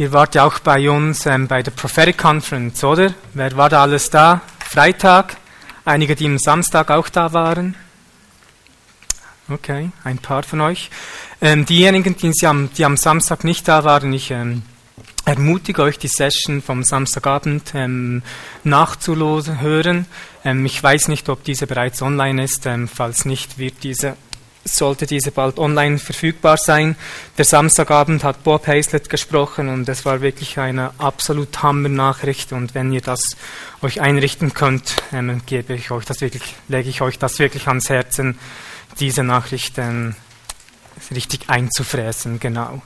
[0.00, 3.12] Ihr wart ja auch bei uns ähm, bei der Prophetic Conference, oder?
[3.34, 4.40] Wer war da alles da?
[4.66, 5.36] Freitag?
[5.84, 7.76] Einige, die am Samstag auch da waren?
[9.50, 10.88] Okay, ein paar von euch.
[11.42, 14.62] Ähm, diejenigen, die am, die am, Samstag nicht da waren, ich ähm,
[15.26, 18.22] ermutige euch, die Session vom Samstagabend ähm,
[18.64, 20.06] nachzuhören.
[20.46, 22.64] Ähm, ich weiß nicht, ob diese bereits online ist.
[22.64, 24.16] Ähm, falls nicht, wird diese
[24.64, 26.96] sollte diese bald online verfügbar sein.
[27.38, 32.92] Der Samstagabend hat Bob Hazlett gesprochen und es war wirklich eine absolut Hammer-Nachricht und wenn
[32.92, 33.36] ihr das
[33.82, 37.88] euch einrichten könnt, ähm, gebe ich euch das wirklich, lege ich euch das wirklich ans
[37.88, 38.38] Herzen,
[38.98, 40.14] diese Nachricht ähm,
[41.10, 42.82] richtig einzufräsen, genau.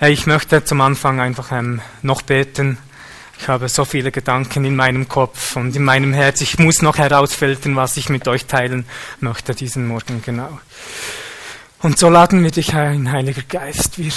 [0.00, 2.78] Äh, ich möchte zum Anfang einfach ähm, noch beten.
[3.38, 6.40] Ich habe so viele Gedanken in meinem Kopf und in meinem Herz.
[6.40, 8.86] Ich muss noch herausfiltern, was ich mit euch teilen
[9.20, 10.58] möchte diesen Morgen genau.
[11.80, 13.98] Und so laden wir dich ein, Heiliger Geist.
[13.98, 14.12] Wir,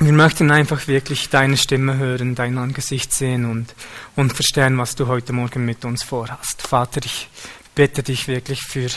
[0.00, 3.74] wir möchten einfach wirklich deine Stimme hören, dein Angesicht sehen und,
[4.16, 6.62] und verstehen, was du heute Morgen mit uns vorhast.
[6.62, 7.28] Vater, ich
[7.74, 8.88] bitte dich wirklich für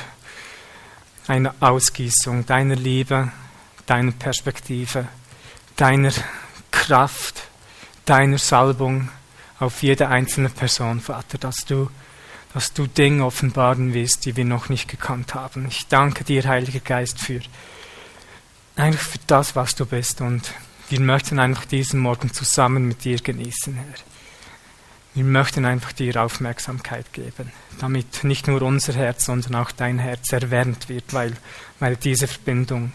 [1.28, 3.32] eine Ausgießung deiner Liebe,
[3.86, 5.08] deiner Perspektive,
[5.76, 6.14] deiner
[6.72, 7.50] Kraft
[8.10, 9.10] deiner Salbung
[9.60, 11.90] auf jede einzelne Person, Vater, dass du,
[12.54, 15.68] dass du Dinge offenbaren wirst, die wir noch nicht gekannt haben.
[15.68, 17.42] Ich danke dir, Heiliger Geist, für
[18.76, 20.54] einfach für das, was du bist und
[20.90, 23.94] wir möchten einfach diesen Morgen zusammen mit dir genießen, Herr.
[25.16, 30.32] Wir möchten einfach dir Aufmerksamkeit geben, damit nicht nur unser Herz, sondern auch dein Herz
[30.32, 31.36] erwärmt wird, weil,
[31.80, 32.94] weil diese Verbindung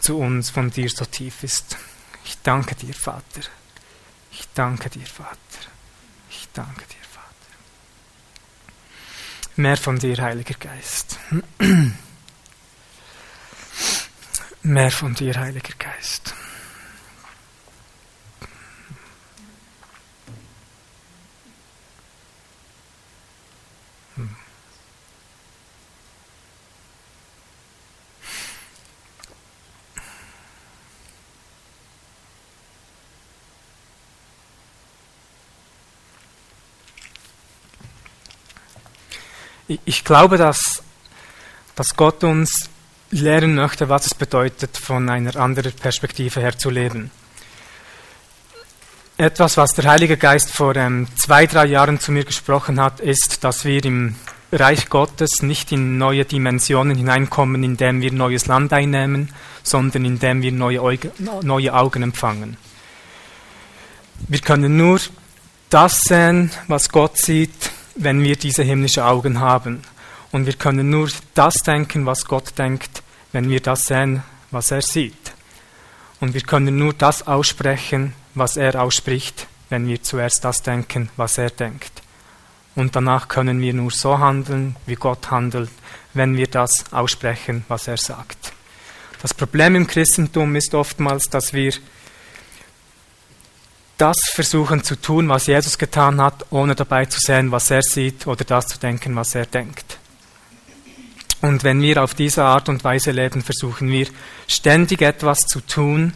[0.00, 1.78] zu uns von dir so tief ist.
[2.24, 3.42] Ich danke dir, Vater.
[4.36, 5.38] Ich danke dir, Vater.
[6.28, 7.54] Ich danke dir, Vater.
[9.54, 11.18] Mehr von dir, Heiliger Geist.
[14.62, 16.34] Mehr von dir, Heiliger Geist.
[39.66, 40.82] Ich glaube, dass,
[41.74, 42.70] dass Gott uns
[43.10, 47.10] lehren möchte, was es bedeutet, von einer anderen Perspektive her zu leben.
[49.16, 53.44] Etwas, was der Heilige Geist vor ähm, zwei, drei Jahren zu mir gesprochen hat, ist,
[53.44, 54.16] dass wir im
[54.50, 59.32] Reich Gottes nicht in neue Dimensionen hineinkommen, indem wir neues Land einnehmen,
[59.62, 62.56] sondern indem wir neue, Auge, neue Augen empfangen.
[64.28, 65.00] Wir können nur
[65.70, 69.82] das sehen, was Gott sieht, wenn wir diese himmlischen Augen haben.
[70.32, 74.82] Und wir können nur das denken, was Gott denkt, wenn wir das sehen, was er
[74.82, 75.32] sieht.
[76.20, 81.38] Und wir können nur das aussprechen, was er ausspricht, wenn wir zuerst das denken, was
[81.38, 82.02] er denkt.
[82.74, 85.70] Und danach können wir nur so handeln, wie Gott handelt,
[86.12, 88.52] wenn wir das aussprechen, was er sagt.
[89.22, 91.72] Das Problem im Christentum ist oftmals, dass wir
[93.98, 98.26] das versuchen zu tun, was Jesus getan hat, ohne dabei zu sehen, was er sieht
[98.26, 99.98] oder das zu denken, was er denkt.
[101.40, 104.06] Und wenn wir auf diese Art und Weise leben, versuchen wir
[104.48, 106.14] ständig etwas zu tun,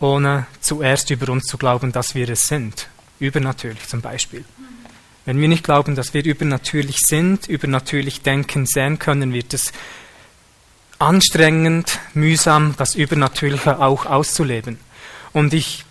[0.00, 2.88] ohne zuerst über uns zu glauben, dass wir es sind.
[3.18, 4.44] Übernatürlich zum Beispiel.
[5.24, 9.72] Wenn wir nicht glauben, dass wir übernatürlich sind, übernatürlich denken, sehen können, wird es
[10.98, 14.78] anstrengend, mühsam, das Übernatürliche auch auszuleben.
[15.32, 15.85] Und ich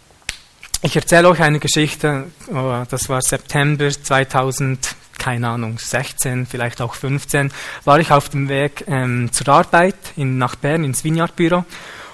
[0.81, 6.93] ich erzähle euch eine Geschichte, oh, das war September 2000, keine Ahnung, 16, vielleicht auch
[6.93, 7.51] 15,
[7.83, 11.65] war ich auf dem Weg ähm, zur Arbeit in, nach Bern ins Vineyard-Büro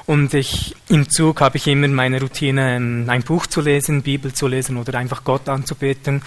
[0.05, 4.33] und ich, im Zug habe ich immer meine Routine, ähm, ein Buch zu lesen, Bibel
[4.33, 6.21] zu lesen oder einfach Gott anzubeten.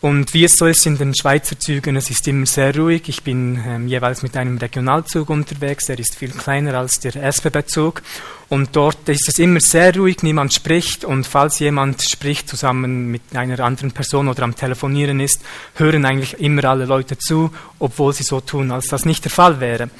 [0.00, 3.08] Und wie es so ist in den Schweizer Zügen, es ist immer sehr ruhig.
[3.08, 8.02] Ich bin ähm, jeweils mit einem Regionalzug unterwegs, der ist viel kleiner als der SBB-Zug.
[8.48, 11.04] Und dort ist es immer sehr ruhig, niemand spricht.
[11.04, 15.42] Und falls jemand spricht zusammen mit einer anderen Person oder am Telefonieren ist,
[15.74, 17.50] hören eigentlich immer alle Leute zu,
[17.80, 19.90] obwohl sie so tun, als das nicht der Fall wäre.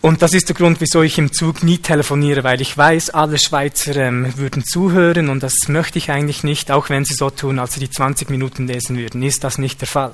[0.00, 3.36] Und das ist der Grund, wieso ich im Zug nie telefoniere, weil ich weiß, alle
[3.36, 7.58] Schweizer ähm, würden zuhören und das möchte ich eigentlich nicht, auch wenn sie so tun,
[7.58, 10.12] als sie die 20 Minuten lesen würden, ist das nicht der Fall.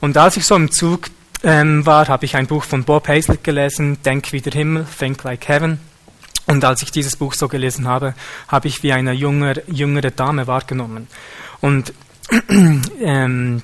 [0.00, 1.10] Und als ich so im Zug
[1.42, 5.22] ähm, war, habe ich ein Buch von Bob Hazlett gelesen, Denk wie der Himmel, Think
[5.22, 5.80] like Heaven.
[6.46, 8.14] Und als ich dieses Buch so gelesen habe,
[8.48, 11.08] habe ich wie eine jüngere, jüngere Dame wahrgenommen.
[11.60, 11.92] Und
[13.00, 13.62] ähm,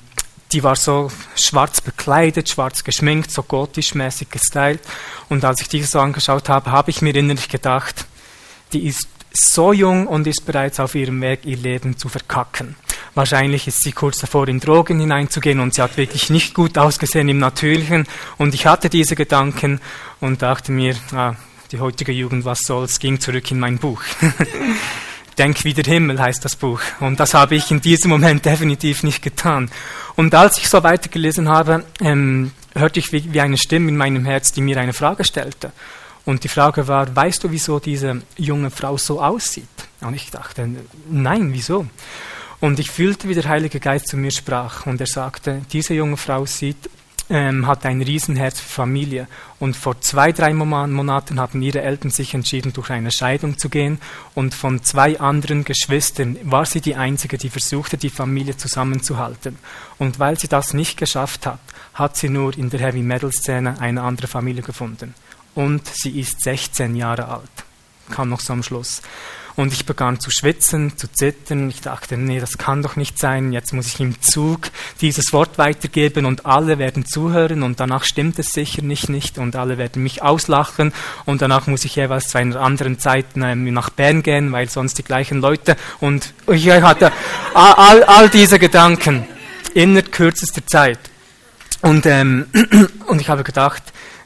[0.53, 4.79] die war so schwarz bekleidet, schwarz geschminkt, so gotisch-mäßig gestylt.
[5.29, 8.05] Und als ich die so angeschaut habe, habe ich mir innerlich gedacht,
[8.71, 12.75] die ist so jung und ist bereits auf ihrem Weg, ihr Leben zu verkacken.
[13.15, 17.29] Wahrscheinlich ist sie kurz davor, in Drogen hineinzugehen und sie hat wirklich nicht gut ausgesehen
[17.29, 18.07] im Natürlichen.
[18.37, 19.81] Und ich hatte diese Gedanken
[20.19, 21.35] und dachte mir, ah,
[21.71, 24.01] die heutige Jugend, was soll's, ging zurück in mein Buch.
[25.37, 26.81] Denk wie der Himmel heißt das Buch.
[26.99, 29.69] Und das habe ich in diesem Moment definitiv nicht getan.
[30.15, 34.25] Und als ich so weitergelesen habe, ähm, hörte ich wie, wie eine Stimme in meinem
[34.25, 35.71] Herz, die mir eine Frage stellte.
[36.25, 39.67] Und die Frage war, weißt du, wieso diese junge Frau so aussieht?
[40.01, 40.69] Und ich dachte,
[41.09, 41.85] nein, wieso?
[42.61, 46.15] Und ich fühlte, wie der Heilige Geist zu mir sprach und er sagte, diese junge
[46.15, 46.89] Frau sieht
[47.29, 49.27] ähm, hat ein Riesenherz für Familie.
[49.59, 53.99] Und vor zwei, drei Monaten haben ihre Eltern sich entschieden, durch eine Scheidung zu gehen.
[54.35, 59.57] Und von zwei anderen Geschwistern war sie die Einzige, die versuchte, die Familie zusammenzuhalten.
[59.97, 61.59] Und weil sie das nicht geschafft hat,
[61.93, 65.13] hat sie nur in der Heavy Metal Szene eine andere Familie gefunden.
[65.55, 67.49] Und sie ist 16 Jahre alt.
[68.09, 69.01] Kam noch so am Schluss.
[69.55, 71.69] Und ich begann zu schwitzen, zu zittern.
[71.69, 73.53] Ich dachte, nee, das kann doch nicht sein.
[73.53, 74.69] Jetzt muss ich im Zug
[75.01, 79.55] dieses Wort weitergeben und alle werden zuhören und danach stimmt es sicher nicht, nicht und
[79.55, 80.93] alle werden mich auslachen
[81.25, 84.97] und danach muss ich jeweils zu einer anderen Zeit ähm, nach Bern gehen, weil sonst
[84.97, 87.11] die gleichen Leute und ich hatte
[87.53, 89.25] all, all diese Gedanken
[89.73, 90.99] innerhalb kürzester Zeit.
[91.81, 92.47] Und, ähm,
[93.07, 93.83] und ich habe gedacht,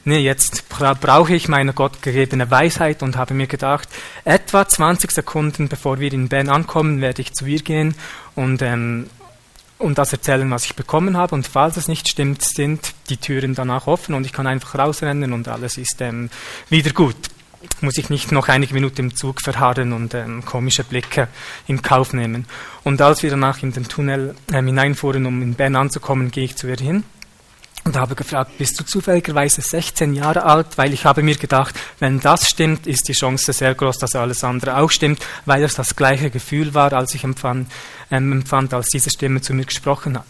[0.08, 3.88] nee, jetzt brauche ich meine gottgegebene Weisheit und habe mir gedacht,
[4.24, 7.94] etwa 20 Sekunden bevor wir in Bern ankommen, werde ich zu ihr gehen
[8.34, 9.08] und, ähm,
[9.78, 11.34] und das erzählen, was ich bekommen habe.
[11.34, 15.32] Und falls es nicht stimmt, sind die Türen danach offen und ich kann einfach rausrennen
[15.32, 16.30] und alles ist ähm,
[16.70, 17.16] wieder gut.
[17.80, 21.28] Muss ich nicht noch einige Minuten im Zug verharren und ähm, komische Blicke
[21.66, 22.46] in Kauf nehmen.
[22.82, 26.56] Und als wir danach in den Tunnel ähm, hineinfuhren, um in Bern anzukommen, gehe ich
[26.56, 27.04] zu ihr hin
[27.88, 30.76] und habe gefragt, bist du zufälligerweise 16 Jahre alt?
[30.76, 34.44] Weil ich habe mir gedacht, wenn das stimmt, ist die Chance sehr groß, dass alles
[34.44, 37.70] andere auch stimmt, weil es das gleiche Gefühl war, als ich empfand,
[38.10, 40.26] ähm, empfand, als diese Stimme zu mir gesprochen hat.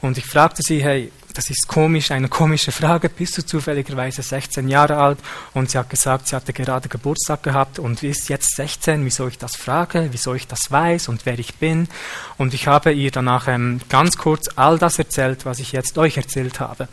[0.00, 4.68] Und ich fragte sie, hey, das ist komisch, eine komische Frage, bist du zufälligerweise 16
[4.68, 5.18] Jahre alt?
[5.54, 9.38] Und sie hat gesagt, sie hatte gerade Geburtstag gehabt und ist jetzt 16, wieso ich
[9.38, 11.88] das frage, wieso ich das weiß und wer ich bin.
[12.38, 16.16] Und ich habe ihr danach ähm, ganz kurz all das erzählt, was ich jetzt euch
[16.16, 16.88] erzählt habe.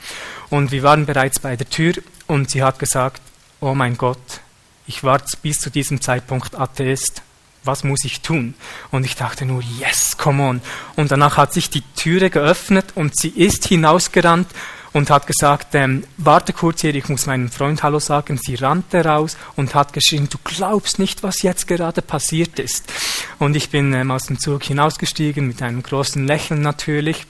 [0.50, 1.96] Und wir waren bereits bei der Tür
[2.28, 3.22] und sie hat gesagt,
[3.60, 4.42] oh mein Gott,
[4.88, 7.22] ich war bis zu diesem Zeitpunkt Atheist
[7.70, 8.56] was muss ich tun?
[8.90, 10.62] Und ich dachte nur, yes, come on.
[10.96, 14.48] Und danach hat sich die Türe geöffnet und sie ist hinausgerannt
[14.92, 18.40] und hat gesagt, ähm, warte kurz hier, ich muss meinem Freund Hallo sagen.
[18.42, 22.92] Sie rannte raus und hat geschrien, du glaubst nicht, was jetzt gerade passiert ist.
[23.38, 27.28] Und ich bin ähm, aus dem Zug hinausgestiegen mit einem großen Lächeln natürlich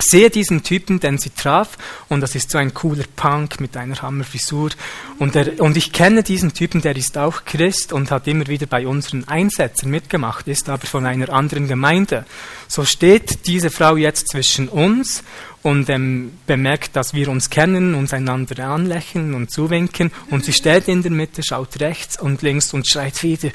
[0.00, 1.76] sehe diesen Typen, den sie traf,
[2.08, 4.70] und das ist so ein cooler Punk mit einer Hammerfrisur.
[5.18, 8.66] Und, der, und ich kenne diesen Typen, der ist auch Christ und hat immer wieder
[8.66, 12.24] bei unseren Einsätzen mitgemacht, ist aber von einer anderen Gemeinde.
[12.72, 15.22] So steht diese Frau jetzt zwischen uns
[15.62, 20.88] und ähm, bemerkt, dass wir uns kennen, uns einander anlächeln und zuwinken und sie steht
[20.88, 23.50] in der Mitte, schaut rechts und links und schreit wieder,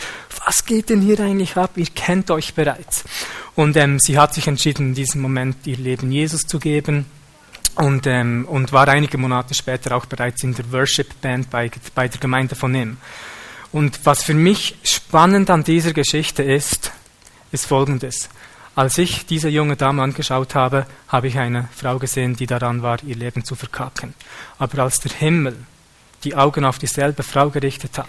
[0.45, 1.71] was geht denn hier eigentlich ab?
[1.77, 3.05] Ihr kennt euch bereits.
[3.55, 7.07] Und ähm, sie hat sich entschieden, in diesem Moment ihr Leben Jesus zu geben
[7.73, 12.07] und, ähm, und war einige Monate später auch bereits in der Worship Band bei, bei
[12.07, 12.97] der Gemeinde von ihm.
[13.71, 16.91] Und was für mich spannend an dieser Geschichte ist,
[17.51, 18.29] ist Folgendes.
[18.77, 23.01] Als ich diese junge Dame angeschaut habe, habe ich eine Frau gesehen, die daran war,
[23.01, 24.13] ihr Leben zu verkacken.
[24.59, 25.57] Aber als der Himmel
[26.23, 28.07] die Augen auf dieselbe Frau gerichtet hat,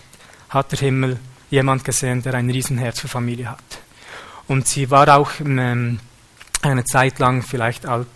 [0.50, 3.78] hat der Himmel jemand gesehen, der ein Riesenherz für Familie hat.
[4.46, 6.00] Und sie war auch ähm,
[6.60, 8.06] eine Zeit lang vielleicht alt,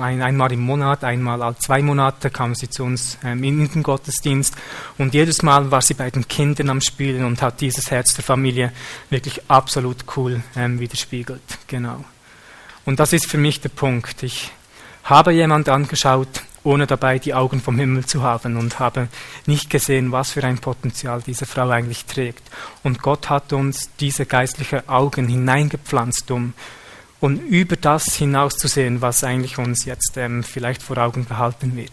[0.00, 3.82] ein, einmal im Monat, einmal alle zwei Monate kam sie zu uns ähm, in den
[3.82, 4.54] Gottesdienst
[4.98, 8.24] und jedes Mal war sie bei den Kindern am Spielen und hat dieses Herz der
[8.24, 8.72] Familie
[9.10, 11.42] wirklich absolut cool ähm, widerspiegelt.
[11.66, 12.04] Genau.
[12.84, 14.22] Und das ist für mich der Punkt.
[14.22, 14.50] Ich
[15.04, 19.08] habe jemand angeschaut, ohne dabei die Augen vom Himmel zu haben und habe
[19.46, 22.42] nicht gesehen, was für ein Potenzial diese Frau eigentlich trägt.
[22.82, 26.54] Und Gott hat uns diese geistlichen Augen hineingepflanzt, um
[27.22, 31.92] und über das hinauszusehen, was eigentlich uns jetzt ähm, vielleicht vor Augen gehalten wird.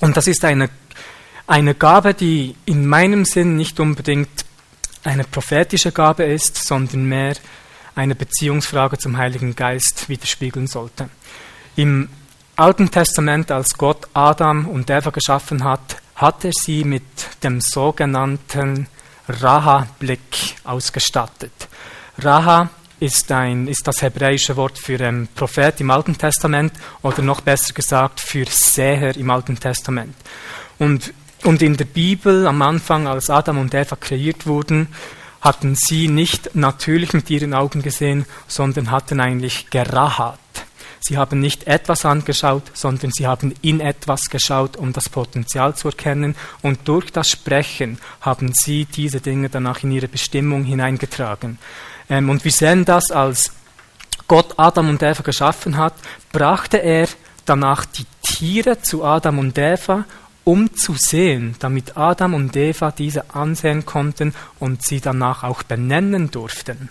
[0.00, 0.70] Und das ist eine,
[1.46, 4.46] eine Gabe, die in meinem Sinn nicht unbedingt
[5.04, 7.34] eine prophetische Gabe ist, sondern mehr
[7.94, 11.10] eine Beziehungsfrage zum Heiligen Geist widerspiegeln sollte.
[11.76, 12.08] Im
[12.56, 17.04] Alten Testament, als Gott Adam und Eva geschaffen hat, hat er sie mit
[17.44, 18.86] dem sogenannten
[19.28, 21.68] Raha-Blick ausgestattet.
[22.16, 22.70] Raha
[23.00, 27.72] ist, ein, ist das hebräische Wort für ähm, Prophet im Alten Testament oder noch besser
[27.72, 30.14] gesagt für Seher im Alten Testament.
[30.78, 31.12] Und,
[31.44, 34.88] und in der Bibel am Anfang, als Adam und Eva kreiert wurden,
[35.40, 40.38] hatten sie nicht natürlich mit ihren Augen gesehen, sondern hatten eigentlich gerahat.
[41.02, 45.88] Sie haben nicht etwas angeschaut, sondern sie haben in etwas geschaut, um das Potenzial zu
[45.88, 46.36] erkennen.
[46.60, 51.58] Und durch das Sprechen haben sie diese Dinge danach in ihre Bestimmung hineingetragen.
[52.10, 53.52] Ähm, und wir sehen das, als
[54.28, 55.94] Gott Adam und Eva geschaffen hat,
[56.32, 57.08] brachte er
[57.46, 60.04] danach die Tiere zu Adam und Eva,
[60.44, 66.30] um zu sehen, damit Adam und Eva diese ansehen konnten und sie danach auch benennen
[66.30, 66.90] durften.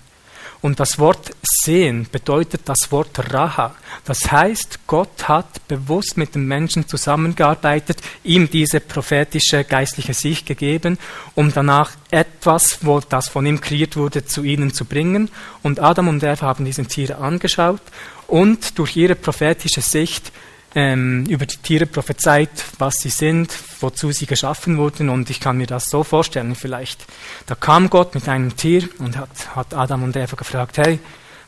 [0.61, 3.75] Und das Wort sehen bedeutet das Wort Raha.
[4.03, 10.97] Das heißt, Gott hat bewusst mit dem Menschen zusammengearbeitet, ihm diese prophetische geistliche Sicht gegeben,
[11.33, 15.29] um danach etwas, wo das von ihm kreiert wurde, zu ihnen zu bringen.
[15.63, 17.81] Und Adam und Eva haben diese Tiere angeschaut
[18.27, 20.31] und durch ihre prophetische Sicht
[20.75, 25.09] ähm, über die Tiere prophezeit, was sie sind, wozu sie geschaffen wurden.
[25.09, 27.05] Und ich kann mir das so vorstellen, vielleicht.
[27.45, 30.99] Da kam Gott mit einem Tier und hat, hat Adam und Eva gefragt, hey,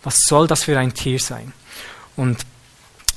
[0.04, 1.54] was soll das für ein Tier sein?
[2.16, 2.46] Und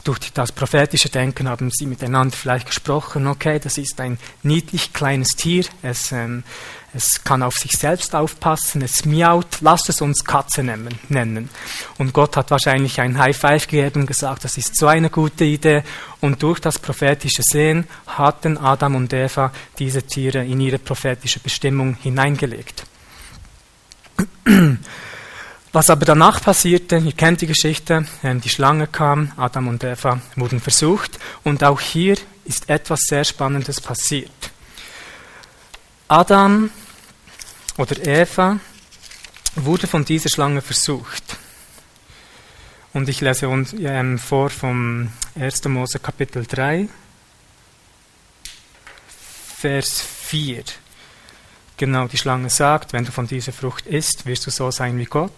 [0.05, 5.31] durch das prophetische Denken haben sie miteinander vielleicht gesprochen, okay, das ist ein niedlich kleines
[5.31, 6.45] Tier, es, ähm,
[6.93, 11.49] es kann auf sich selbst aufpassen, es miaut, lasst es uns Katze nennen.
[11.99, 15.45] Und Gott hat wahrscheinlich ein High Five gegeben und gesagt, das ist so eine gute
[15.45, 15.83] Idee.
[16.21, 21.97] Und durch das prophetische Sehen hatten Adam und Eva diese Tiere in ihre prophetische Bestimmung
[22.01, 22.85] hineingelegt.
[25.75, 30.21] Was aber danach passierte, ihr kennt die Geschichte, ähm, die Schlange kam, Adam und Eva
[30.37, 34.31] wurden versucht und auch hier ist etwas sehr Spannendes passiert.
[36.07, 36.71] Adam
[37.77, 38.61] oder Eva
[39.57, 41.39] wurde von dieser Schlange versucht.
[42.93, 45.65] Und ich lese uns ähm, vor vom 1.
[45.65, 46.89] Mose Kapitel 3,
[49.59, 50.63] Vers 4.
[51.77, 55.07] Genau, die Schlange sagt, wenn du von dieser Frucht isst, wirst du so sein wie
[55.07, 55.33] Gott.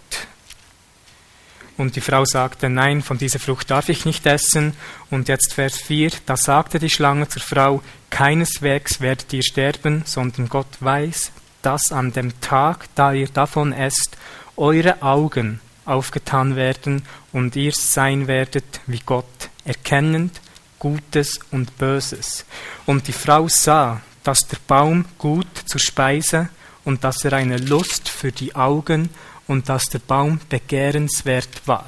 [1.77, 4.73] Und die Frau sagte, nein, von dieser Frucht darf ich nicht essen.
[5.11, 10.49] Und jetzt Vers 4, da sagte die Schlange zur Frau, keineswegs werdet ihr sterben, sondern
[10.49, 14.17] Gott weiß, dass an dem Tag, da ihr davon esst,
[14.55, 20.41] eure Augen aufgetan werden und ihr sein werdet wie Gott, erkennend
[20.79, 22.45] Gutes und Böses.
[22.85, 26.49] Und die Frau sah, dass der Baum gut zur Speise
[26.83, 29.09] und dass er eine Lust für die Augen
[29.47, 31.87] und dass der Baum begehrenswert war.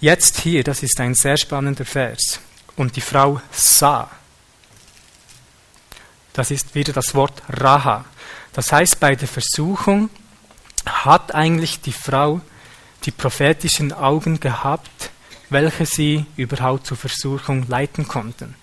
[0.00, 2.40] Jetzt hier, das ist ein sehr spannender Vers.
[2.74, 4.10] Und die Frau sah.
[6.32, 8.04] Das ist wieder das Wort Raha.
[8.52, 10.10] Das heißt, bei der Versuchung
[10.86, 12.40] hat eigentlich die Frau
[13.04, 15.10] die prophetischen Augen gehabt,
[15.50, 18.56] welche sie überhaupt zur Versuchung leiten konnten.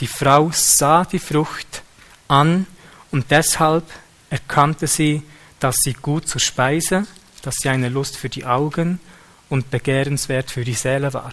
[0.00, 1.82] Die Frau sah die Frucht
[2.28, 2.66] an
[3.10, 3.84] und deshalb
[4.30, 5.22] erkannte sie,
[5.60, 7.06] dass sie gut zur Speise,
[7.42, 9.00] dass sie eine Lust für die Augen
[9.48, 11.32] und begehrenswert für die Seele war.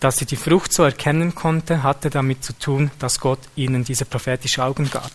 [0.00, 4.04] Dass sie die Frucht so erkennen konnte, hatte damit zu tun, dass Gott ihnen diese
[4.04, 5.12] prophetischen Augen gab.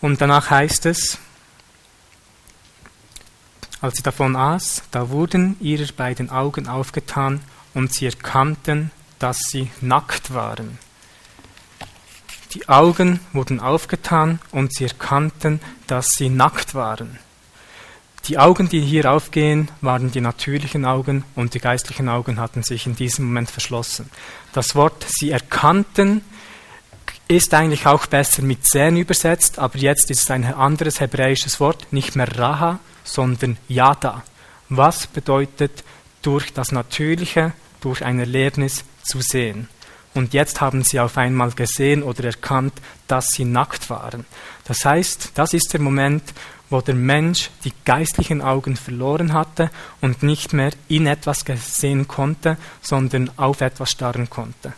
[0.00, 1.18] Und danach heißt es,
[3.80, 7.40] als sie davon aß, da wurden ihre beiden Augen aufgetan
[7.74, 8.90] und sie erkannten,
[9.22, 10.78] dass sie nackt waren.
[12.54, 17.18] Die Augen wurden aufgetan und sie erkannten, dass sie nackt waren.
[18.26, 22.86] Die Augen, die hier aufgehen, waren die natürlichen Augen und die geistlichen Augen hatten sich
[22.86, 24.10] in diesem Moment verschlossen.
[24.52, 26.22] Das Wort sie erkannten
[27.28, 31.92] ist eigentlich auch besser mit sehen übersetzt, aber jetzt ist es ein anderes hebräisches Wort,
[31.92, 34.22] nicht mehr Raha, sondern Yada.
[34.68, 35.82] Was bedeutet
[36.20, 39.68] durch das Natürliche, durch ein Erlebnis zu sehen.
[40.14, 42.74] Und jetzt haben sie auf einmal gesehen oder erkannt,
[43.06, 44.26] dass sie nackt waren.
[44.64, 46.22] Das heißt, das ist der Moment,
[46.68, 52.56] wo der Mensch die geistlichen Augen verloren hatte und nicht mehr in etwas sehen konnte,
[52.80, 54.72] sondern auf etwas starren konnte.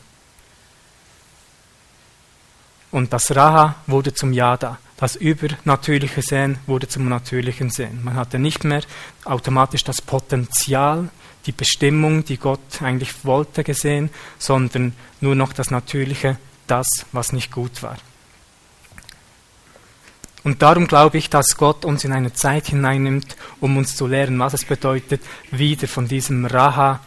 [2.90, 4.78] Und das Raha wurde zum Yada.
[4.96, 8.04] Das übernatürliche Sehen wurde zum natürlichen Sehen.
[8.04, 8.82] Man hatte nicht mehr
[9.24, 11.08] automatisch das Potenzial,
[11.46, 17.50] die Bestimmung, die Gott eigentlich wollte, gesehen, sondern nur noch das Natürliche, das, was nicht
[17.50, 17.98] gut war.
[20.44, 24.38] Und darum glaube ich, dass Gott uns in eine Zeit hineinnimmt, um uns zu lehren,
[24.38, 27.00] was es bedeutet, wieder von diesem Raha,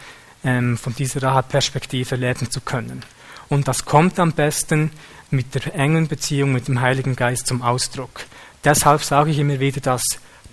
[0.44, 3.03] ähm, von dieser Raha-Perspektive leben zu können.
[3.50, 4.92] Und das kommt am besten
[5.30, 8.25] mit der engen Beziehung mit dem Heiligen Geist zum Ausdruck.
[8.63, 10.04] Deshalb sage ich immer wieder, dass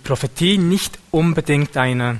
[0.03, 2.19] Prophetie nicht unbedingt eine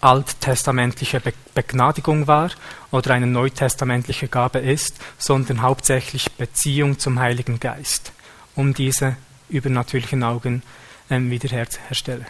[0.00, 1.22] alttestamentliche
[1.54, 2.50] Begnadigung war
[2.90, 8.12] oder eine neutestamentliche Gabe ist, sondern hauptsächlich Beziehung zum Heiligen Geist,
[8.54, 9.16] um diese
[9.48, 10.62] übernatürlichen Augen
[11.10, 12.26] ähm, wiederherzustellen.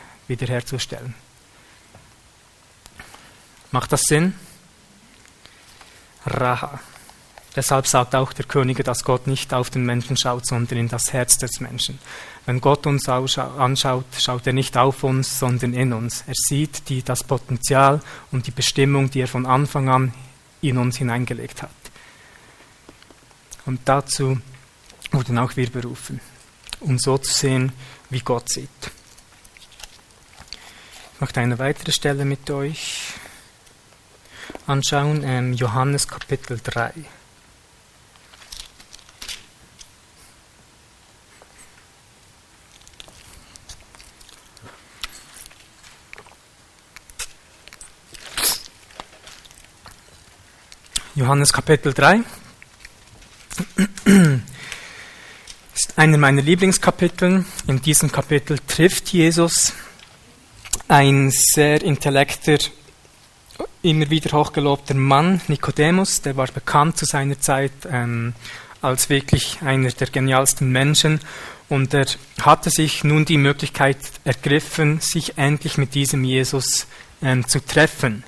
[3.73, 4.35] Macht das Sinn?
[6.27, 6.81] Raha.
[7.57, 11.13] Deshalb sagt auch der König, dass Gott nicht auf den Menschen schaut, sondern in das
[11.13, 12.01] Herz des Menschen.
[12.47, 16.25] Wenn Gott uns anschaut, schaut er nicht auf uns, sondern in uns.
[16.27, 18.01] Er sieht die, das Potenzial
[18.33, 20.15] und die Bestimmung, die er von Anfang an
[20.63, 21.71] in uns hineingelegt hat.
[23.67, 24.39] Und dazu
[25.13, 26.21] wurden auch wir berufen,
[26.81, 27.73] um so zu sehen,
[28.11, 28.69] wie Gott sieht.
[31.15, 33.13] Ich möchte eine weitere Stelle mit euch
[34.67, 36.93] anschauen, ähm, Johannes Kapitel 3.
[51.17, 52.23] Johannes Kapitel 3
[55.73, 57.45] ist einer meiner Lieblingskapitel.
[57.69, 59.75] In diesem Kapitel trifft Jesus
[60.89, 62.59] ein sehr intellekter,
[63.83, 68.33] immer wieder hochgelobter Mann, Nikodemus, der war bekannt zu seiner Zeit ähm,
[68.83, 71.21] als wirklich einer der genialsten Menschen
[71.69, 72.07] und er
[72.41, 76.89] hatte sich nun die Möglichkeit ergriffen, sich endlich mit diesem Jesus
[77.23, 78.25] ähm, zu treffen.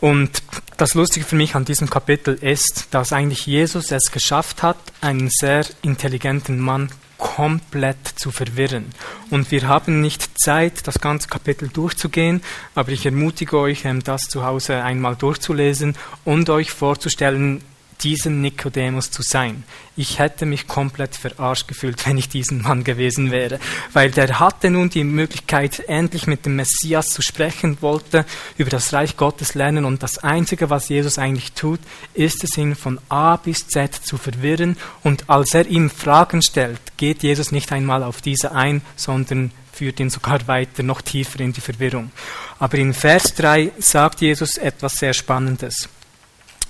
[0.00, 0.42] Und
[0.76, 5.28] das Lustige für mich an diesem Kapitel ist, dass eigentlich Jesus es geschafft hat, einen
[5.28, 6.88] sehr intelligenten Mann
[7.18, 8.86] komplett zu verwirren.
[9.30, 12.42] Und wir haben nicht Zeit, das ganze Kapitel durchzugehen,
[12.76, 17.62] aber ich ermutige euch, ähm, das zu Hause einmal durchzulesen und euch vorzustellen,
[18.02, 19.64] diesen Nikodemus zu sein.
[19.96, 23.58] Ich hätte mich komplett verarscht gefühlt, wenn ich diesen Mann gewesen wäre,
[23.92, 28.24] weil der hatte nun die Möglichkeit, endlich mit dem Messias zu sprechen, wollte
[28.56, 31.80] über das Reich Gottes lernen und das Einzige, was Jesus eigentlich tut,
[32.14, 36.80] ist es ihn von A bis Z zu verwirren und als er ihm Fragen stellt,
[36.96, 41.52] geht Jesus nicht einmal auf diese ein, sondern führt ihn sogar weiter, noch tiefer in
[41.52, 42.10] die Verwirrung.
[42.58, 45.88] Aber in Vers 3 sagt Jesus etwas sehr Spannendes.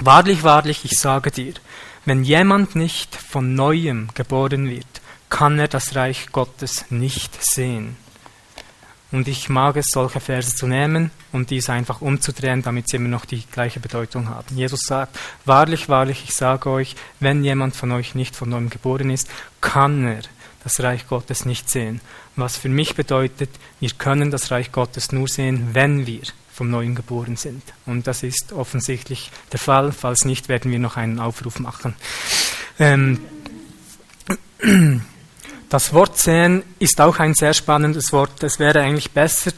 [0.00, 1.54] Wahrlich, wahrlich, ich sage dir,
[2.04, 4.87] wenn jemand nicht von neuem geboren wird,
[5.28, 7.96] kann er das Reich Gottes nicht sehen.
[9.11, 13.08] Und ich mag es, solche Verse zu nehmen und dies einfach umzudrehen, damit sie immer
[13.08, 14.56] noch die gleiche Bedeutung haben.
[14.56, 19.11] Jesus sagt, wahrlich, wahrlich, ich sage euch, wenn jemand von euch nicht von neuem geboren
[19.11, 19.28] ist,
[19.61, 20.22] kann er
[20.62, 22.00] das Reich Gottes nicht sehen.
[22.37, 26.22] Was für mich bedeutet, wir können das Reich Gottes nur sehen, wenn wir
[26.59, 27.62] vom Neuen geboren sind.
[27.87, 29.92] Und das ist offensichtlich der Fall.
[29.92, 31.94] Falls nicht, werden wir noch einen Aufruf machen.
[32.81, 33.21] Ähm,
[35.68, 38.42] das Wort sehen ist auch ein sehr spannendes Wort.
[38.42, 39.53] Es wäre eigentlich besser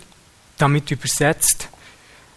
[0.58, 1.68] damit übersetzt,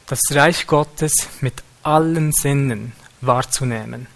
[0.07, 4.07] das Reich Gottes mit allen Sinnen wahrzunehmen.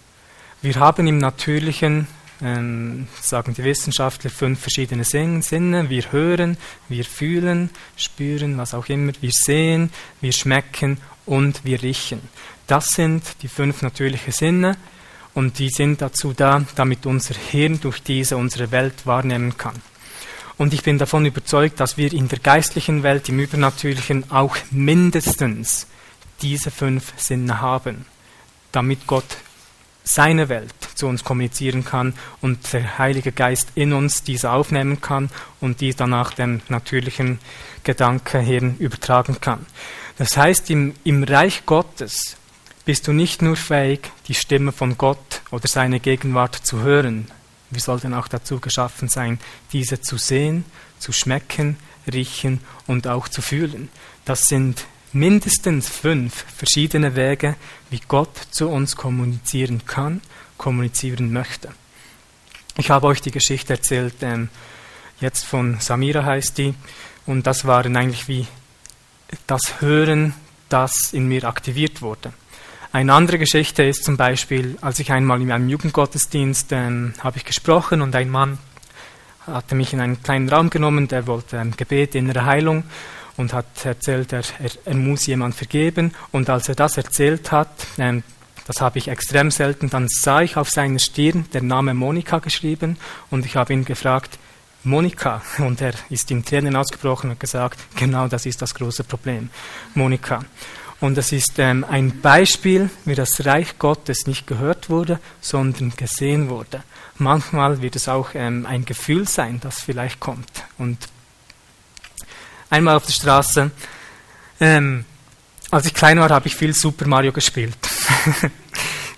[0.61, 2.07] Wir haben im Natürlichen
[2.41, 5.89] ähm, sagen die Wissenschaftler, fünf verschiedene Sinne.
[5.89, 6.57] Wir hören,
[6.89, 9.13] wir fühlen, spüren, was auch immer.
[9.21, 12.21] Wir sehen, wir schmecken und wir riechen.
[12.67, 14.77] Das sind die fünf natürlichen Sinne
[15.33, 19.75] und die sind dazu da, damit unser Hirn durch diese unsere Welt wahrnehmen kann.
[20.57, 25.87] Und ich bin davon überzeugt, dass wir in der geistlichen Welt, im Übernatürlichen, auch mindestens
[26.41, 28.05] diese fünf Sinne haben,
[28.71, 29.37] damit Gott
[30.07, 35.29] seine Welt zu uns kommunizieren kann und der Heilige Geist in uns diese aufnehmen kann
[35.59, 37.39] und die danach dem natürlichen
[37.83, 39.65] Gedankenhirn übertragen kann.
[40.17, 42.37] Das heißt, im, im Reich Gottes
[42.85, 47.27] bist du nicht nur fähig, die Stimme von Gott oder seine Gegenwart zu hören,
[47.69, 49.39] wir sollten auch dazu geschaffen sein,
[49.73, 50.63] diese zu sehen,
[50.99, 51.77] zu schmecken,
[52.11, 53.89] riechen und auch zu fühlen.
[54.23, 54.85] Das sind
[55.17, 57.55] mindestens fünf verschiedene Wege,
[57.89, 60.21] wie Gott zu uns kommunizieren kann,
[60.57, 61.69] kommunizieren möchte.
[62.77, 64.49] Ich habe euch die Geschichte erzählt, ähm,
[65.19, 66.75] jetzt von Samira heißt die,
[67.25, 68.47] und das waren eigentlich wie
[69.47, 70.33] das Hören,
[70.69, 72.31] das in mir aktiviert wurde.
[72.91, 77.45] Eine andere Geschichte ist zum Beispiel, als ich einmal in einem Jugendgottesdienst ähm, habe ich
[77.45, 78.59] gesprochen und ein Mann
[79.45, 82.83] hatte mich in einen kleinen Raum genommen, der wollte ein Gebet, innere Heilung
[83.37, 86.13] und hat erzählt, er, er, er, muss jemand vergeben.
[86.31, 88.23] Und als er das erzählt hat, ähm,
[88.65, 92.97] das habe ich extrem selten, dann sah ich auf seiner Stirn der Name Monika geschrieben
[93.29, 94.37] und ich habe ihn gefragt,
[94.83, 95.41] Monika.
[95.59, 99.49] Und er ist in Tränen ausgebrochen und gesagt, genau das ist das große Problem,
[99.93, 100.43] Monika.
[100.99, 106.49] Und es ist ähm, ein Beispiel, wie das Reich Gottes nicht gehört wurde, sondern gesehen
[106.49, 106.83] wurde.
[107.19, 110.49] Manchmal wird es auch ähm, ein Gefühl sein, das vielleicht kommt.
[110.77, 110.97] Und
[112.69, 113.71] einmal auf der Straße.
[114.59, 115.05] Ähm,
[115.71, 117.77] als ich klein war, habe ich viel Super Mario gespielt.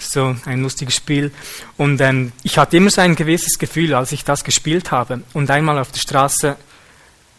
[0.01, 1.31] So ein lustiges Spiel.
[1.77, 5.21] Und ähm, ich hatte immer so ein gewisses Gefühl, als ich das gespielt habe.
[5.33, 6.57] Und einmal auf der Straße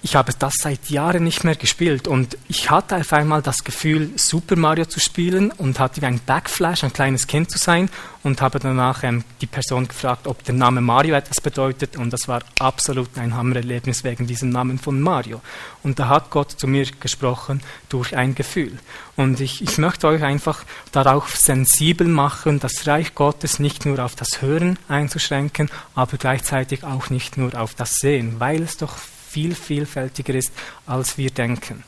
[0.03, 4.11] ich habe das seit Jahren nicht mehr gespielt und ich hatte auf einmal das Gefühl,
[4.17, 7.91] Super Mario zu spielen und hatte wie ein Backflash, ein kleines Kind zu sein
[8.23, 12.29] und habe danach ähm, die Person gefragt, ob der Name Mario etwas bedeutet und das
[12.29, 15.43] war absolut ein Hammererlebnis wegen diesem Namen von Mario.
[15.83, 17.61] Und da hat Gott zu mir gesprochen
[17.91, 18.79] durch ein Gefühl.
[19.17, 24.15] Und ich, ich möchte euch einfach darauf sensibel machen, das Reich Gottes nicht nur auf
[24.15, 28.97] das Hören einzuschränken, aber gleichzeitig auch nicht nur auf das Sehen, weil es doch
[29.31, 30.53] viel vielfältiger ist,
[30.87, 31.85] als wir denken.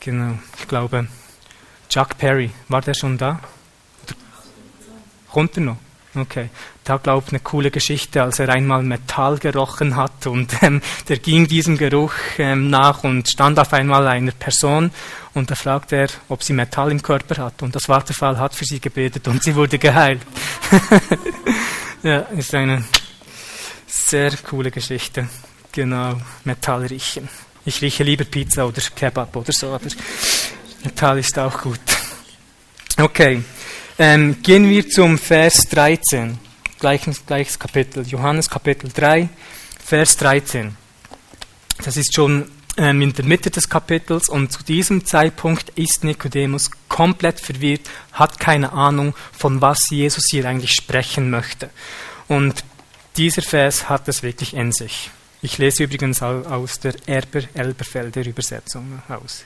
[0.00, 1.06] Genau, ich glaube,
[1.88, 3.40] Chuck Perry, war der schon da?
[5.30, 5.76] Kommt er noch?
[6.14, 6.50] Okay,
[6.84, 11.46] da glaubt eine coole Geschichte, als er einmal Metall gerochen hat und ähm, der ging
[11.46, 14.90] diesem Geruch ähm, nach und stand auf einmal einer Person
[15.32, 18.66] und da fragte er, ob sie Metall im Körper hat und das Wasserfall hat für
[18.66, 20.20] sie gebetet und sie wurde geheilt.
[22.02, 22.84] ja, ist eine
[23.86, 25.28] sehr coole Geschichte.
[25.72, 27.28] Genau, Metall riechen.
[27.64, 29.88] Ich rieche lieber Pizza oder Kebab oder so, aber
[30.84, 31.80] Metall ist auch gut.
[32.98, 33.42] Okay,
[33.98, 36.38] ähm, gehen wir zum Vers 13.
[36.78, 39.30] Gleiches, gleiches Kapitel, Johannes Kapitel 3,
[39.82, 40.76] Vers 13.
[41.82, 46.70] Das ist schon ähm, in der Mitte des Kapitels und zu diesem Zeitpunkt ist Nikodemus
[46.88, 51.70] komplett verwirrt, hat keine Ahnung, von was Jesus hier eigentlich sprechen möchte.
[52.28, 52.62] Und
[53.16, 55.10] dieser Vers hat es wirklich in sich.
[55.44, 59.44] Ich lese übrigens aus der Erber-Elberfelder Übersetzung aus.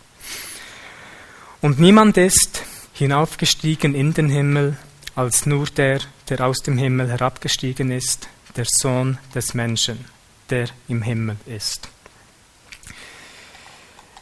[1.62, 4.76] Und niemand ist hinaufgestiegen in den Himmel,
[5.14, 10.04] als nur der, der aus dem Himmel herabgestiegen ist, der Sohn des Menschen,
[10.50, 11.88] der im Himmel ist.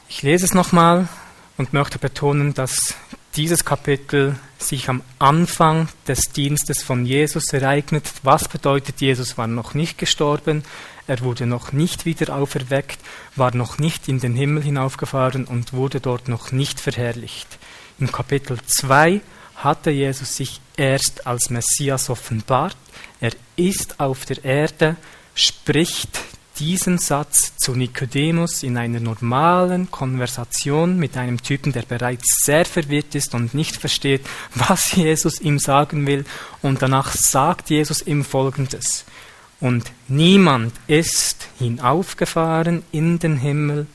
[0.08, 1.08] Ich lese es nochmal
[1.56, 2.94] und möchte betonen, dass
[3.34, 8.08] dieses Kapitel sich am Anfang des Dienstes von Jesus ereignet.
[8.22, 10.62] Was bedeutet, Jesus war noch nicht gestorben,
[11.06, 12.98] er wurde noch nicht wieder auferweckt,
[13.36, 17.58] war noch nicht in den Himmel hinaufgefahren und wurde dort noch nicht verherrlicht.
[17.98, 19.20] Im Kapitel 2
[19.56, 22.76] hatte Jesus sich erst als Messias offenbart.
[23.20, 24.96] Er ist auf der Erde,
[25.34, 26.20] spricht
[26.58, 33.14] diesen Satz zu Nikodemus in einer normalen Konversation mit einem Typen, der bereits sehr verwirrt
[33.14, 36.24] ist und nicht versteht, was Jesus ihm sagen will.
[36.62, 39.04] Und danach sagt Jesus ihm Folgendes.
[39.60, 43.86] Und niemand ist hinaufgefahren in den Himmel,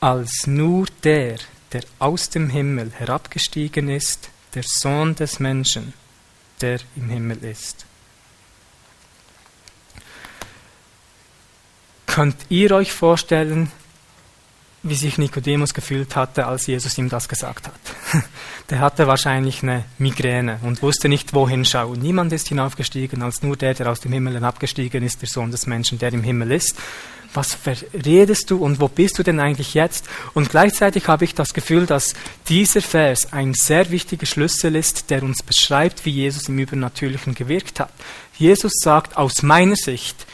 [0.00, 1.38] als nur der,
[1.72, 5.92] der aus dem Himmel herabgestiegen ist, der Sohn des Menschen,
[6.60, 7.86] der im Himmel ist.
[12.06, 13.70] Könnt ihr euch vorstellen,
[14.82, 17.74] wie sich Nikodemus gefühlt hatte, als Jesus ihm das gesagt hat.
[18.70, 22.00] Der hatte wahrscheinlich eine Migräne und wusste nicht, wohin schauen.
[22.00, 25.66] Niemand ist hinaufgestiegen, als nur der, der aus dem Himmel herabgestiegen ist, der Sohn des
[25.66, 26.76] Menschen, der im Himmel ist.
[27.34, 30.06] Was verredest du und wo bist du denn eigentlich jetzt?
[30.34, 32.14] Und gleichzeitig habe ich das Gefühl, dass
[32.48, 37.80] dieser Vers ein sehr wichtiger Schlüssel ist, der uns beschreibt, wie Jesus im Übernatürlichen gewirkt
[37.80, 37.92] hat.
[38.36, 40.26] Jesus sagt aus meiner Sicht,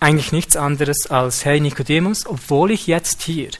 [0.00, 3.50] eigentlich nichts anderes als, hey Nikodemus, obwohl ich jetzt hier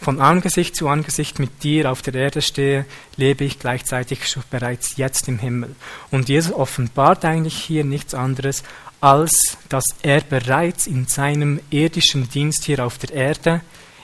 [0.00, 2.84] von Angesicht zu Angesicht mit dir auf der Erde stehe,
[3.16, 5.74] lebe ich gleichzeitig schon bereits jetzt im Himmel.
[6.10, 8.62] Und Jesus offenbart eigentlich hier nichts anderes,
[9.00, 13.60] als dass er bereits in seinem irdischen Dienst hier auf der Erde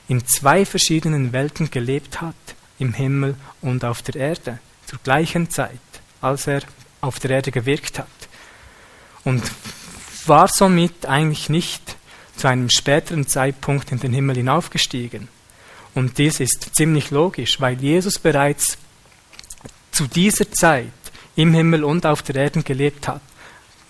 [0.08, 2.34] in zwei verschiedenen Welten gelebt hat,
[2.78, 5.78] im Himmel und auf der Erde, zur gleichen Zeit,
[6.20, 6.62] als er
[7.00, 8.06] auf der Erde gewirkt hat.
[9.24, 9.42] Und
[10.28, 11.96] war somit eigentlich nicht
[12.36, 15.28] zu einem späteren Zeitpunkt in den Himmel hinaufgestiegen.
[15.94, 18.78] Und dies ist ziemlich logisch, weil Jesus bereits
[19.90, 20.86] zu dieser Zeit
[21.36, 23.20] im Himmel und auf der Erde gelebt hat,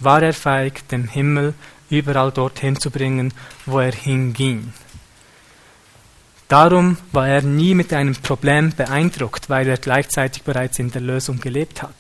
[0.01, 1.55] war er fähig, den Himmel
[1.90, 3.33] überall dorthin zu bringen,
[3.66, 4.73] wo er hinging.
[6.49, 11.40] Darum war er nie mit einem Problem beeindruckt, weil er gleichzeitig bereits in der Lösung
[11.40, 11.95] gelebt hat.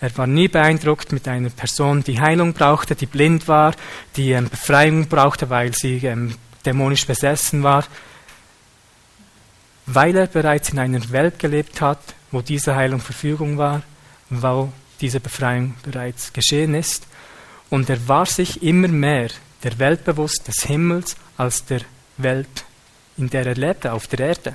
[0.00, 3.74] Er war nie beeindruckt mit einer Person, die Heilung brauchte, die blind war,
[4.16, 6.34] die ähm, Befreiung brauchte, weil sie ähm,
[6.66, 7.84] dämonisch besessen war,
[9.86, 13.82] weil er bereits in einer Welt gelebt hat, wo diese Heilung Verfügung war,
[14.28, 17.06] wo diese Befreiung bereits geschehen ist.
[17.70, 19.28] Und er war sich immer mehr
[19.62, 21.80] der Welt bewusst des Himmels als der
[22.18, 22.64] Welt,
[23.16, 24.54] in der er lebte, auf der Erde.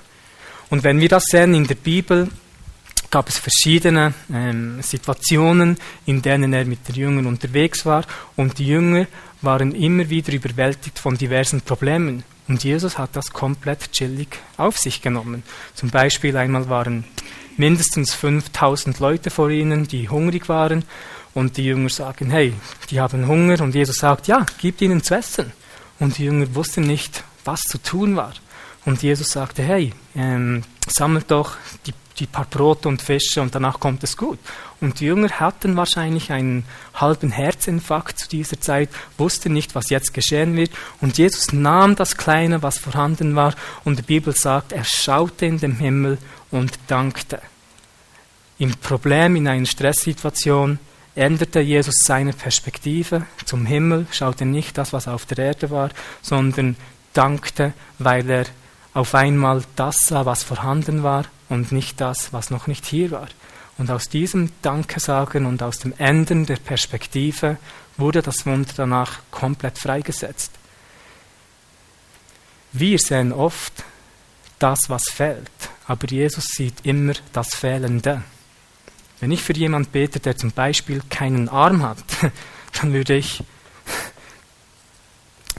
[0.69, 2.29] Und wenn wir das sehen in der Bibel,
[3.11, 8.67] gab es verschiedene ähm, Situationen, in denen er mit den Jüngern unterwegs war und die
[8.67, 9.05] Jünger
[9.41, 12.23] waren immer wieder überwältigt von diversen Problemen.
[12.47, 15.43] Und Jesus hat das komplett chillig auf sich genommen.
[15.73, 17.05] Zum Beispiel einmal waren
[17.57, 20.83] mindestens 5000 Leute vor ihnen, die hungrig waren.
[21.33, 22.53] Und die Jünger sagen, hey,
[22.89, 23.61] die haben Hunger.
[23.61, 25.53] Und Jesus sagt, ja, gib ihnen zu essen.
[25.99, 28.33] Und die Jünger wussten nicht, was zu tun war.
[28.85, 31.55] Und Jesus sagte, hey, ähm, sammelt doch
[32.21, 34.39] die, paar Brote und Fische und danach kommt es gut.
[34.79, 40.13] Und die Jünger hatten wahrscheinlich einen halben Herzinfarkt zu dieser Zeit, wussten nicht, was jetzt
[40.13, 40.71] geschehen wird.
[41.01, 45.59] Und Jesus nahm das Kleine, was vorhanden war, und die Bibel sagt, er schaute in
[45.59, 46.17] den Himmel
[46.51, 47.41] und dankte.
[48.59, 50.79] Im Problem, in einer Stresssituation,
[51.15, 55.89] änderte Jesus seine Perspektive zum Himmel, schaute nicht das, was auf der Erde war,
[56.21, 56.77] sondern
[57.13, 58.45] dankte, weil er
[58.93, 63.27] auf einmal das sah, was vorhanden war und nicht das, was noch nicht hier war.
[63.77, 67.57] Und aus diesem Dankesagen und aus dem Ändern der Perspektive
[67.97, 70.51] wurde das Wunder danach komplett freigesetzt.
[72.71, 73.83] Wir sehen oft
[74.59, 75.51] das, was fehlt,
[75.87, 78.23] aber Jesus sieht immer das Fehlende.
[79.19, 82.03] Wenn ich für jemanden bete, der zum Beispiel keinen Arm hat,
[82.79, 83.43] dann würde ich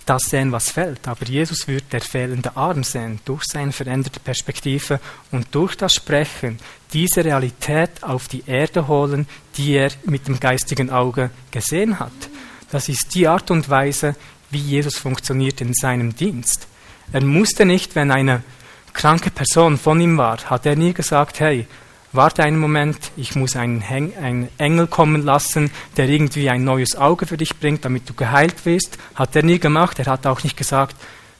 [0.06, 1.06] das sehen, was fällt.
[1.08, 6.58] Aber Jesus wird der fehlende Arm sehen, durch seine veränderte Perspektive und durch das Sprechen
[6.92, 12.12] diese Realität auf die Erde holen, die er mit dem geistigen Auge gesehen hat.
[12.70, 14.16] Das ist die Art und Weise,
[14.50, 16.66] wie Jesus funktioniert in seinem Dienst.
[17.12, 18.42] Er musste nicht, wenn eine
[18.92, 21.66] kranke Person von ihm war, hat er nie gesagt, hey,
[22.12, 27.26] warte einen Moment, ich muss einen, einen, Engel kommen lassen, der irgendwie ein neues Auge
[27.26, 28.98] für dich bringt, damit du geheilt wirst.
[29.14, 29.98] Hat er nie gemacht.
[29.98, 30.96] Er hat auch nicht gesagt,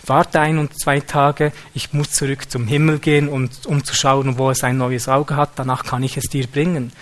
[0.06, 4.38] warte ein und zwei Tage, ich muss zurück zum Himmel gehen, und, um zu schauen,
[4.38, 6.92] wo es ein neues Auge hat, danach kann ich es dir bringen.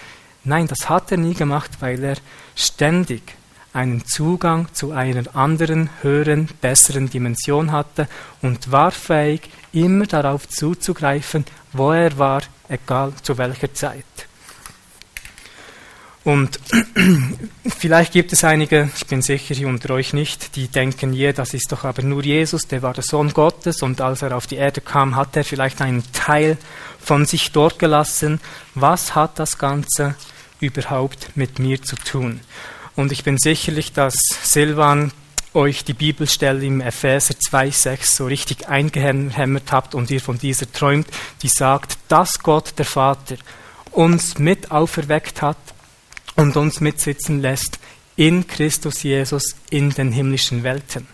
[0.45, 2.17] Nein, das hat er nie gemacht, weil er
[2.57, 3.23] ständig
[3.73, 8.09] einen Zugang zu einer anderen, höheren, besseren Dimension hatte
[8.43, 14.05] und war fähig, immer darauf zuzugreifen, wo er war, egal zu welcher Zeit.
[16.23, 16.61] Und
[17.79, 21.55] vielleicht gibt es einige, ich bin sicher hier unter euch nicht, die denken, je, das
[21.55, 24.57] ist doch aber nur Jesus, der war der Sohn Gottes und als er auf die
[24.57, 26.59] Erde kam, hat er vielleicht einen Teil
[27.01, 28.41] von sich dort gelassen.
[28.75, 30.15] Was hat das Ganze
[30.61, 32.41] überhaupt mit mir zu tun?
[32.97, 35.13] Und ich bin sicherlich, dass Silvan
[35.55, 41.09] euch die Bibelstelle im Epheser 2,6 so richtig eingehämmert habt und ihr von dieser träumt,
[41.43, 43.37] die sagt, dass Gott der Vater
[43.91, 45.59] uns mit auferweckt hat
[46.37, 47.79] und uns mitsitzen lässt
[48.17, 51.07] in Christus Jesus in den himmlischen Welten.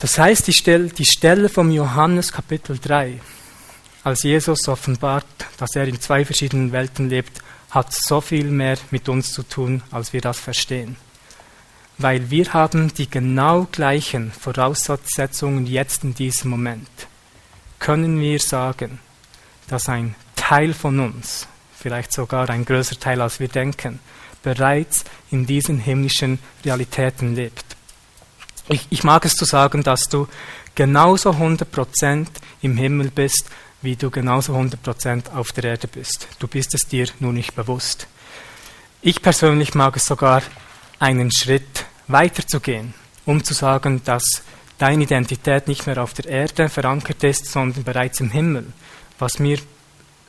[0.00, 3.20] Das heißt, die Stelle, die Stelle vom Johannes Kapitel 3,
[4.02, 5.26] als Jesus offenbart,
[5.58, 9.82] dass er in zwei verschiedenen Welten lebt, hat so viel mehr mit uns zu tun,
[9.92, 10.96] als wir das verstehen
[12.02, 16.88] weil wir haben die genau gleichen Voraussetzungen jetzt in diesem Moment.
[17.78, 18.98] Können wir sagen,
[19.68, 24.00] dass ein Teil von uns, vielleicht sogar ein größer Teil als wir denken,
[24.42, 27.64] bereits in diesen himmlischen Realitäten lebt.
[28.68, 30.28] Ich, ich mag es zu sagen, dass du
[30.74, 32.26] genauso 100%
[32.60, 33.48] im Himmel bist,
[33.82, 36.28] wie du genauso 100% auf der Erde bist.
[36.38, 38.06] Du bist es dir nur nicht bewusst.
[39.00, 40.42] Ich persönlich mag es sogar
[41.00, 42.94] einen Schritt weiterzugehen,
[43.26, 44.42] um zu sagen, dass
[44.78, 48.72] deine Identität nicht mehr auf der Erde verankert ist, sondern bereits im Himmel,
[49.18, 49.58] was mir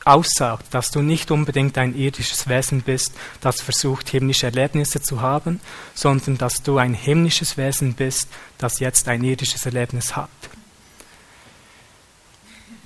[0.04, 5.60] aussagt, dass du nicht unbedingt ein irdisches Wesen bist, das versucht, himmlische Erlebnisse zu haben,
[5.94, 10.28] sondern dass du ein himmlisches Wesen bist, das jetzt ein irdisches Erlebnis hat.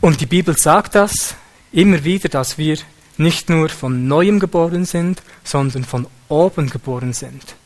[0.01, 1.35] Und die Bibel sagt das
[1.73, 2.79] immer wieder, dass wir
[3.17, 7.57] nicht nur von neuem geboren sind, sondern von oben geboren sind.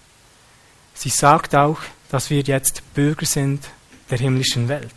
[0.94, 1.78] Sie sagt auch,
[2.10, 3.68] dass wir jetzt Bürger sind
[4.10, 4.94] der himmlischen Welt.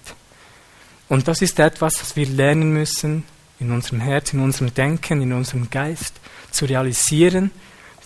[1.08, 3.23] Und das ist etwas, das wir lernen müssen,
[3.60, 6.15] in unserem Herz, in unserem Denken, in unserem Geist,
[6.51, 7.51] zu realisieren,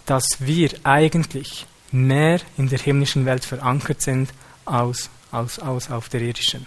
[0.06, 4.32] dass wir eigentlich mehr in der himmlischen Welt verankert sind
[4.66, 6.66] als, als, als auf der irdischen.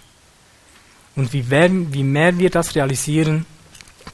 [1.14, 3.46] Und wie mehr, wie mehr wir das realisieren,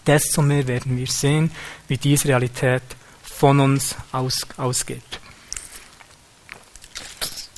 [0.06, 1.50] desto mehr werden wir sehen,
[1.86, 2.82] wie diese Realität
[3.22, 5.20] von uns aus, ausgeht.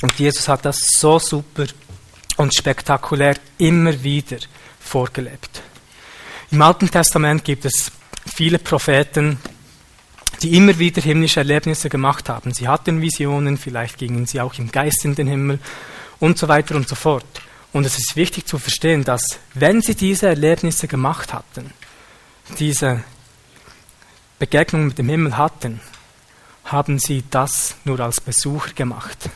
[0.03, 1.67] Und Jesus hat das so super
[2.37, 4.39] und spektakulär immer wieder
[4.79, 5.63] vorgelebt.
[6.51, 7.93] Im Alten Testament gibt es
[8.25, 9.39] viele Propheten,
[10.43, 12.55] die immer wieder himmlische Erlebnisse gemacht haben.
[12.55, 15.59] Sie hatten Visionen, vielleicht gingen sie auch im Geist in den Himmel
[16.19, 17.27] und so weiter und so fort.
[17.73, 19.23] Und es ist wichtig zu verstehen, dass
[19.55, 21.73] wenn sie diese Erlebnisse gemacht hatten,
[22.59, 23.05] diese
[24.39, 25.81] Begegnung mit dem Himmel hatten,
[26.65, 29.29] haben sie das nur als Besucher gemacht.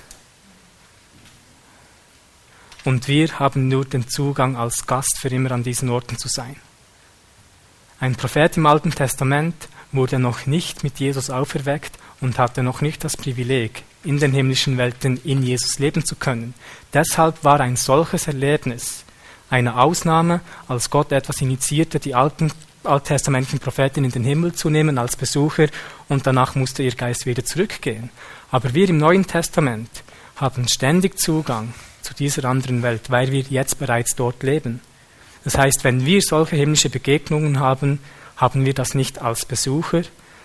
[2.84, 6.56] Und wir haben nur den Zugang als Gast für immer an diesen Orten zu sein.
[8.00, 9.54] Ein Prophet im Alten Testament
[9.92, 14.76] wurde noch nicht mit Jesus auferweckt und hatte noch nicht das Privileg, in den himmlischen
[14.76, 16.54] Welten in Jesus leben zu können.
[16.92, 19.04] Deshalb war ein solches Erlebnis
[19.50, 22.50] eine Ausnahme, als Gott etwas initiierte, die alten
[22.82, 25.68] alttestamentlichen Propheten in den Himmel zu nehmen als Besucher
[26.08, 28.10] und danach musste ihr Geist wieder zurückgehen.
[28.50, 29.88] Aber wir im Neuen Testament
[30.36, 31.72] haben ständig Zugang
[32.04, 34.80] zu dieser anderen Welt, weil wir jetzt bereits dort leben.
[35.42, 37.98] Das heißt, wenn wir solche himmlische Begegnungen haben,
[38.36, 40.02] haben wir das nicht als Besucher,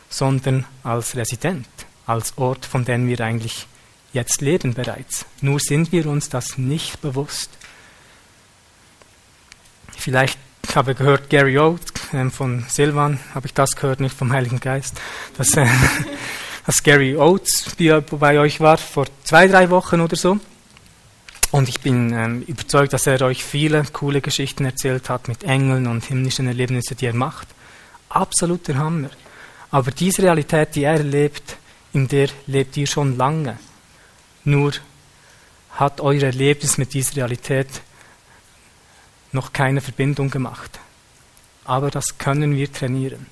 [0.10, 1.68] sondern als Resident,
[2.06, 3.68] als Ort, von dem wir eigentlich
[4.14, 5.26] jetzt leben bereits.
[5.42, 7.50] Nur sind wir uns das nicht bewusst.
[9.98, 14.32] Vielleicht ich habe gehört, Gary Oates äh, von Silvan, habe ich das gehört, nicht vom
[14.32, 15.02] Heiligen Geist,
[15.36, 15.66] dass, äh,
[16.68, 20.40] dass Gary Oates bei, bei euch war, vor zwei, drei Wochen oder so.
[21.52, 25.88] Und ich bin ähm, überzeugt, dass er euch viele coole Geschichten erzählt hat mit Engeln
[25.88, 27.48] und himmlischen Erlebnissen, die er macht.
[28.10, 29.10] Absoluter Hammer.
[29.72, 31.58] Aber diese Realität, die er erlebt,
[31.94, 33.58] in der lebt ihr schon lange.
[34.44, 34.74] Nur
[35.72, 37.68] hat euer Erlebnis mit dieser Realität
[39.32, 40.80] noch keine Verbindung gemacht.
[41.66, 43.28] Aber das können wir trainieren.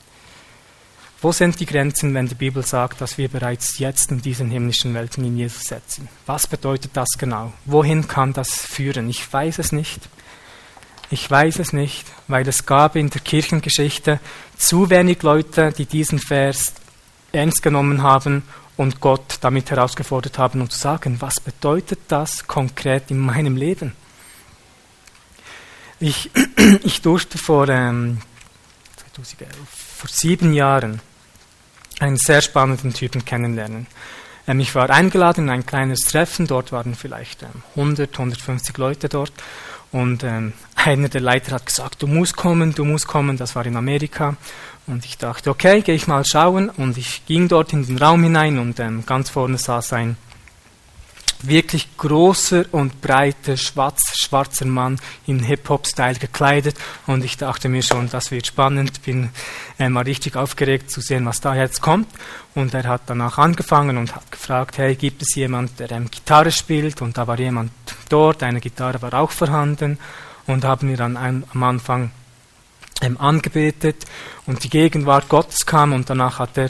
[1.19, 4.93] Wo sind die Grenzen, wenn die Bibel sagt, dass wir bereits jetzt in diesen himmlischen
[4.93, 6.07] Welten in Jesus setzen?
[6.27, 7.53] Was bedeutet das genau?
[7.65, 9.09] Wohin kann das führen?
[9.09, 10.09] Ich weiß es nicht.
[11.09, 14.19] Ich weiß es nicht, weil es gab in der Kirchengeschichte
[14.57, 16.73] zu wenig Leute, die diesen Vers
[17.31, 18.43] ernst genommen haben
[18.75, 23.93] und Gott damit herausgefordert haben, um zu sagen, was bedeutet das konkret in meinem Leben?
[25.99, 26.29] Ich,
[26.83, 28.19] ich durfte vor, ähm,
[29.17, 29.55] 2011,
[29.97, 31.01] vor sieben Jahren
[31.99, 33.87] einen sehr spannenden Typen kennenlernen.
[34.47, 39.09] Ähm, ich war eingeladen in ein kleines Treffen, dort waren vielleicht ähm, 100, 150 Leute
[39.09, 39.33] dort
[39.91, 43.65] und ähm, einer der Leiter hat gesagt, du musst kommen, du musst kommen, das war
[43.65, 44.35] in Amerika.
[44.85, 46.69] Und ich dachte, okay, gehe ich mal schauen.
[46.69, 50.17] Und ich ging dort in den Raum hinein und ähm, ganz vorne saß ein
[51.41, 56.75] wirklich großer und breiter schwarz, schwarzer Mann in Hip-Hop-Style gekleidet.
[57.05, 59.29] Und ich dachte mir schon, das wird spannend, bin
[59.79, 62.07] äh, mal richtig aufgeregt zu sehen, was da jetzt kommt.
[62.55, 66.51] Und er hat danach angefangen und hat gefragt, hey, gibt es jemand, der ähm, Gitarre
[66.51, 67.01] spielt?
[67.01, 67.71] Und da war jemand
[68.09, 69.99] dort, eine Gitarre war auch vorhanden.
[70.47, 72.11] Und haben wir dann ein, am Anfang
[73.01, 74.05] ähm, angebetet.
[74.45, 76.69] Und die Gegenwart Gottes kam und danach hat er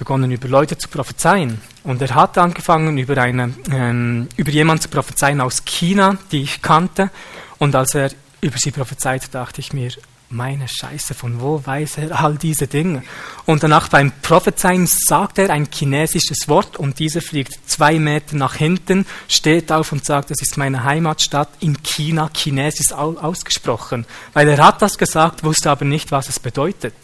[0.00, 1.60] begonnen, über Leute zu prophezeien.
[1.84, 6.62] Und er hat angefangen, über, eine, ähm, über jemanden zu prophezeien aus China, die ich
[6.62, 7.10] kannte.
[7.58, 8.10] Und als er
[8.40, 9.92] über sie prophezeit, dachte ich mir,
[10.30, 13.02] meine Scheiße, von wo weiß er all diese Dinge?
[13.46, 18.54] Und danach beim Prophezeien sagt er ein chinesisches Wort und dieser fliegt zwei Meter nach
[18.54, 24.06] hinten, steht auf und sagt, das ist meine Heimatstadt in China, chinesisch ausgesprochen.
[24.32, 26.94] Weil er hat das gesagt, wusste aber nicht, was es bedeutet.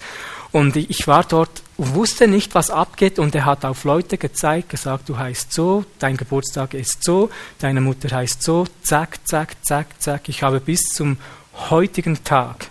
[0.53, 5.09] Und ich war dort wusste nicht, was abgeht und er hat auf Leute gezeigt, gesagt,
[5.09, 10.29] du heißt so, dein Geburtstag ist so, deine Mutter heißt so, zack, zack, zack, zack.
[10.29, 11.19] Ich habe bis zum
[11.71, 12.69] heutigen Tag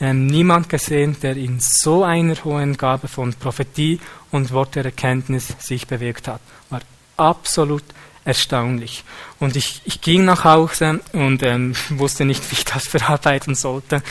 [0.00, 5.54] ähm, niemand gesehen, der in so einer hohen Gabe von Prophetie und Wort der Erkenntnis
[5.58, 6.40] sich bewegt hat.
[6.68, 6.80] War
[7.16, 7.84] absolut
[8.24, 9.04] erstaunlich.
[9.38, 14.02] Und ich, ich ging nach Hause und ähm, wusste nicht, wie ich das verarbeiten sollte.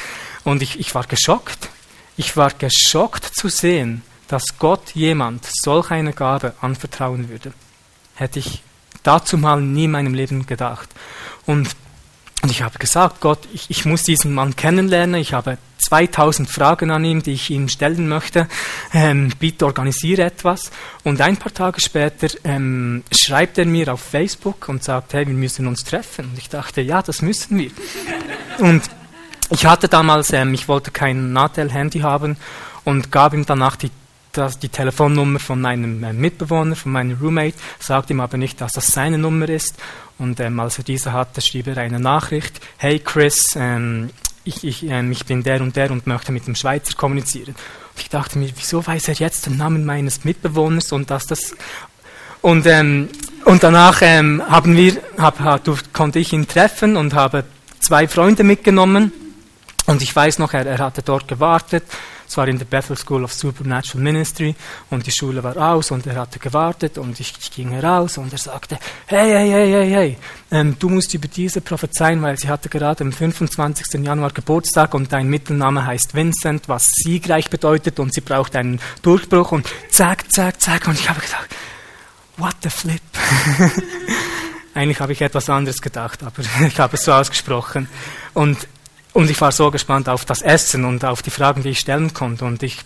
[0.44, 1.70] Und ich, ich war geschockt.
[2.18, 7.54] Ich war geschockt zu sehen, dass Gott jemand solch eine Gabe anvertrauen würde.
[8.16, 8.64] Hätte ich
[9.04, 10.90] dazu mal nie in meinem Leben gedacht.
[11.46, 11.76] Und,
[12.42, 15.20] und ich habe gesagt, Gott, ich, ich muss diesen Mann kennenlernen.
[15.20, 18.48] Ich habe 2000 Fragen an ihn, die ich ihm stellen möchte.
[18.94, 20.72] Ähm, bitte organisiere etwas.
[21.04, 25.34] Und ein paar Tage später ähm, schreibt er mir auf Facebook und sagt, hey, wir
[25.36, 26.30] müssen uns treffen.
[26.32, 27.72] Und ich dachte, ja, das müssen wir.
[28.60, 28.84] Und
[29.50, 32.38] ich hatte damals, ähm, ich wollte kein Natel-Handy haben
[32.84, 33.92] und gab ihm danach die
[34.38, 38.74] das, die Telefonnummer von meinem äh, Mitbewohner, von meinem Roommate, sagt ihm aber nicht, dass
[38.74, 39.76] das seine Nummer ist.
[40.18, 44.10] Und ähm, als er diese hatte, schrieb er eine Nachricht, hey Chris, ähm,
[44.44, 47.56] ich, ich, ähm, ich bin der und der und möchte mit dem Schweizer kommunizieren.
[47.56, 51.56] Und ich dachte mir, wieso weiß er jetzt den Namen meines Mitbewohners und dass das...
[52.42, 53.10] Und, ähm,
[53.44, 57.44] und danach ähm, haben wir, hab, hab, konnte ich ihn treffen und habe
[57.80, 59.12] zwei Freunde mitgenommen.
[59.88, 61.84] Und ich weiß noch, er, er hatte dort gewartet
[62.28, 64.56] es war in der Bethel School of Supernatural Ministry
[64.90, 68.32] und die Schule war aus und er hatte gewartet und ich, ich ging heraus und
[68.32, 70.18] er sagte, hey, hey, hey, hey, hey,
[70.52, 74.04] ähm, du musst über diese prophezeien, weil sie hatte gerade am 25.
[74.04, 79.52] Januar Geburtstag und dein Mittelname heißt Vincent, was siegreich bedeutet und sie braucht einen Durchbruch
[79.52, 81.56] und zack, zack, zack und ich habe gesagt,
[82.38, 83.02] what the flip.
[84.74, 87.88] Eigentlich habe ich etwas anderes gedacht, aber ich habe es so ausgesprochen.
[88.34, 88.68] Und,
[89.16, 92.14] und ich war so gespannt auf das Essen und auf die Fragen, die ich stellen
[92.14, 92.44] konnte.
[92.44, 92.80] Und ich,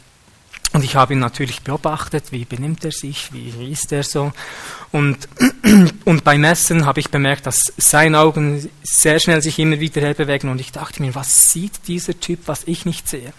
[0.73, 4.31] und ich habe ihn natürlich beobachtet, wie benimmt er sich, wie ist er so.
[4.91, 5.27] Und,
[6.05, 10.51] und beim Essen habe ich bemerkt, dass seine Augen sehr schnell sich immer wieder herbewegen.
[10.51, 13.33] Und ich dachte mir, was sieht dieser Typ, was ich nicht sehe?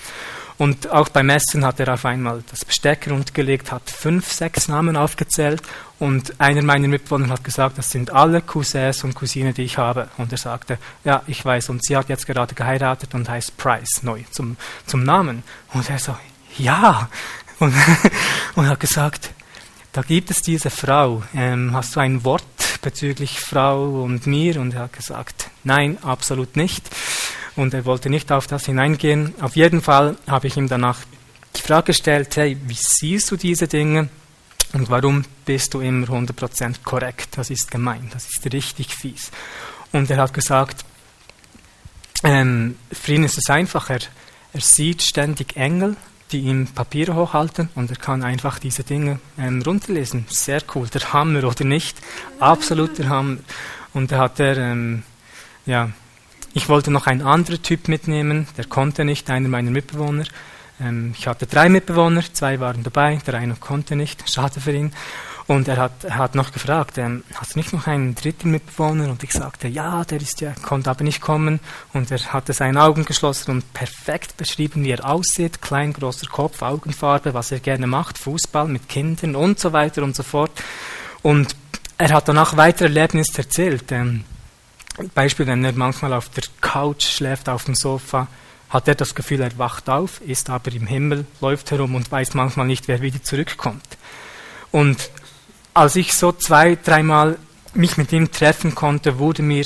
[0.61, 4.94] Und auch beim Essen hat er auf einmal das Besteck runtergelegt, hat fünf, sechs Namen
[4.94, 5.62] aufgezählt
[5.98, 10.11] und einer meiner Mitbewohner hat gesagt, das sind alle Cousins und Cousinen, die ich habe.
[10.18, 14.02] Und er sagte, ja, ich weiß, und sie hat jetzt gerade geheiratet und heißt Price
[14.02, 15.44] neu zum, zum Namen.
[15.72, 16.14] Und er so,
[16.58, 17.08] ja.
[17.58, 17.72] Und,
[18.54, 19.30] und hat gesagt,
[19.94, 21.22] da gibt es diese Frau.
[21.34, 22.44] Ähm, hast du ein Wort
[22.82, 24.61] bezüglich Frau und mir?
[24.61, 26.90] Und er hat gesagt, nein, absolut nicht
[27.57, 29.34] und er wollte nicht auf das hineingehen.
[29.40, 30.98] Auf jeden Fall habe ich ihm danach
[31.57, 34.09] die Frage gestellt, hey, wie siehst du diese Dinge
[34.72, 37.36] und warum bist du immer 100% korrekt?
[37.36, 39.30] Das ist gemein, das ist richtig fies.
[39.92, 40.84] Und er hat gesagt,
[42.22, 44.01] ähm, für ihn ist es einfach, er,
[44.53, 45.96] er sieht ständig Engel,
[46.32, 50.26] die ihm Papiere hochhalten und er kann einfach diese Dinge ähm, runterlesen.
[50.28, 51.96] Sehr cool, der Hammer oder nicht?
[52.38, 53.38] Absoluter Hammer.
[53.92, 55.03] Und da hat er ähm,
[55.66, 55.90] ja,
[56.53, 60.24] ich wollte noch einen anderen Typ mitnehmen, der konnte nicht, einer meiner Mitbewohner.
[60.80, 64.92] Ähm, ich hatte drei Mitbewohner, zwei waren dabei, der eine konnte nicht, schade für ihn.
[65.46, 69.11] Und er hat, er hat noch gefragt, ähm, hast du nicht noch einen dritten Mitbewohner?
[69.11, 71.59] Und ich sagte, ja, der ist ja, konnte aber nicht kommen.
[71.92, 75.61] Und er hatte seine Augen geschlossen und perfekt beschrieben, wie er aussieht.
[75.61, 80.14] Klein, großer Kopf, Augenfarbe, was er gerne macht, Fußball mit Kindern und so weiter und
[80.14, 80.53] so fort.
[81.22, 81.57] Und
[81.98, 83.90] er hat danach weitere Erlebnisse erzählt.
[83.90, 84.24] Ähm,
[85.09, 88.28] Beispiel, wenn er manchmal auf der Couch schläft, auf dem Sofa,
[88.68, 92.34] hat er das Gefühl, er wacht auf, ist aber im Himmel, läuft herum und weiß
[92.34, 93.84] manchmal nicht, wer wieder zurückkommt.
[94.70, 95.11] Und
[95.74, 97.36] als ich so zwei, dreimal
[97.74, 99.64] mich mit ihm treffen konnte, wurde mir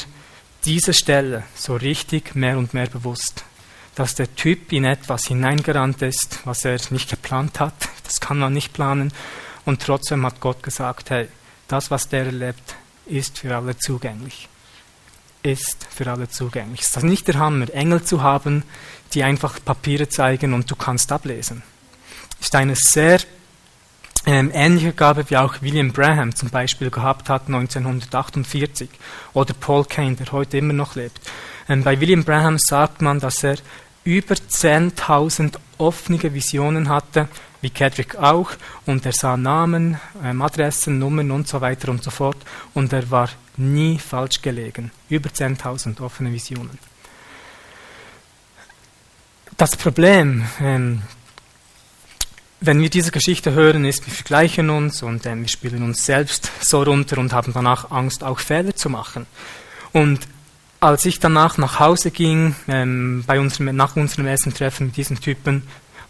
[0.65, 3.45] diese Stelle so richtig mehr und mehr bewusst,
[3.95, 7.75] dass der Typ in etwas hineingerannt ist, was er nicht geplant hat.
[8.05, 9.13] Das kann man nicht planen.
[9.67, 11.29] Und trotzdem hat Gott gesagt, hey,
[11.69, 12.75] das, was der erlebt,
[13.07, 14.49] ist für alle zugänglich
[15.45, 16.81] ist für alle zugänglich.
[16.81, 18.65] Es ist nicht der Hammer, Engel zu haben,
[19.13, 21.63] die einfach Papiere zeigen und du kannst ablesen.
[22.41, 23.21] Ist eine sehr
[24.27, 28.89] ähm, ähnliche Gabe, wie auch William Braham zum Beispiel gehabt hat 1948
[29.35, 31.21] oder Paul Kane, der heute immer noch lebt.
[31.69, 33.57] Ähm, bei William Braham sagt man, dass er
[34.03, 37.29] über 10.000 offene Visionen hatte,
[37.65, 38.51] wie Kedrick auch,
[38.87, 42.37] und er sah Namen, ähm, Adressen, Nummern und so weiter und so fort,
[42.75, 44.93] und er war nie falsch gelegen.
[45.09, 46.79] Über 10.000 offene Visionen.
[49.57, 51.03] Das Problem, ähm,
[52.61, 56.51] wenn wir diese Geschichte hören, ist, wir vergleichen uns und ähm, wir spielen uns selbst
[56.61, 59.27] so runter und haben danach Angst, auch Fehler zu machen.
[59.93, 60.21] Und
[60.81, 65.19] als ich danach nach Hause ging, ähm, bei unserem, nach unserem ersten Treffen mit diesen
[65.19, 65.63] Typen,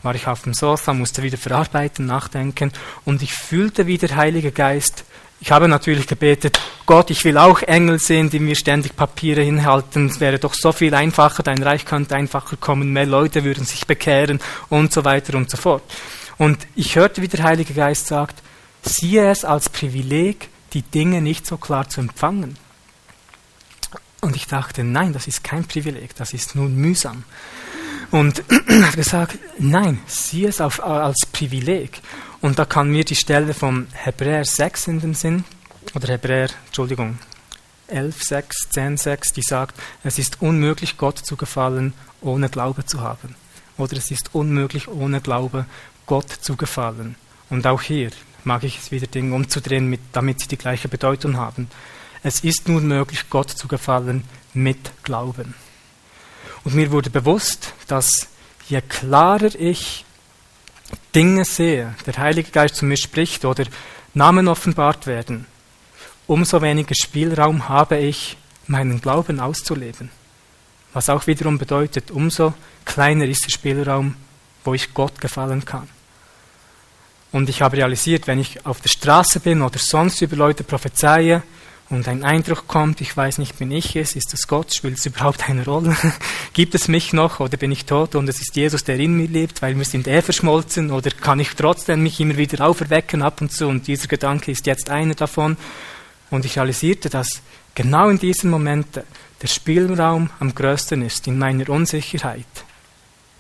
[0.05, 2.73] war ich auf dem Sofa, musste wieder verarbeiten, nachdenken
[3.05, 5.05] und ich fühlte, wie der Heilige Geist
[5.45, 10.07] ich habe natürlich gebetet, Gott, ich will auch Engel sehen, die mir ständig Papiere hinhalten.
[10.07, 13.87] Es wäre doch so viel einfacher, dein Reich könnte einfacher kommen, mehr Leute würden sich
[13.87, 14.41] bekehren
[14.71, 15.83] und so weiter und so fort.
[16.39, 18.43] Und ich hörte, wie der Heilige Geist sagt,
[18.83, 22.57] siehe es als Privileg, die Dinge nicht so klar zu empfangen.
[24.23, 27.25] Und ich dachte, nein, das ist kein Privileg, das ist nun mühsam.
[28.11, 32.01] Und er hat gesagt, nein, sieh es auf, als Privileg.
[32.41, 35.45] Und da kann mir die Stelle vom Hebräer 6 in den Sinn,
[35.95, 37.19] oder Hebräer, Entschuldigung,
[37.89, 43.01] 11, 6, 10, 6, die sagt, es ist unmöglich, Gott zu gefallen, ohne Glaube zu
[43.01, 43.35] haben.
[43.77, 45.67] Oder es ist unmöglich, ohne Glaube
[46.07, 47.17] Gott zu gefallen.
[47.51, 48.11] Und auch hier
[48.45, 51.69] mag ich es wieder Dinge umzudrehen, mit, damit sie die gleiche Bedeutung haben.
[52.23, 54.25] Es ist nur möglich, Gott zu gefallen
[54.55, 55.55] mit Glauben.
[56.65, 58.29] Und mir wurde bewusst, dass
[58.69, 60.05] je klarer ich
[61.15, 63.65] Dinge sehe, der Heilige Geist zu mir spricht oder
[64.15, 65.47] Namen offenbart werden,
[66.27, 68.37] umso weniger Spielraum habe ich,
[68.67, 70.11] meinen Glauben auszuleben.
[70.93, 72.55] Was auch wiederum bedeutet, umso
[72.85, 74.17] kleiner ist der Spielraum,
[74.65, 75.89] wo ich Gott gefallen kann.
[77.33, 81.43] Und ich habe realisiert, wenn ich auf der Straße bin oder sonst über Leute prophezeie,
[81.91, 85.05] und ein Eindruck kommt, ich weiß nicht, bin ich es, ist es Gott, spielt es
[85.05, 85.95] überhaupt eine Rolle?
[86.55, 89.29] Gibt es mich noch oder bin ich tot und es ist Jesus, der in mir
[89.29, 93.43] lebt, weil wir sind eh verschmolzen oder kann ich trotzdem mich immer wieder auferwecken ab
[93.43, 95.59] und zu und dieser Gedanke ist jetzt einer davon.
[96.31, 97.43] Und ich realisierte, dass
[97.75, 99.03] genau in diesen Momenten
[99.43, 102.47] der Spielraum am größten ist, in meiner Unsicherheit.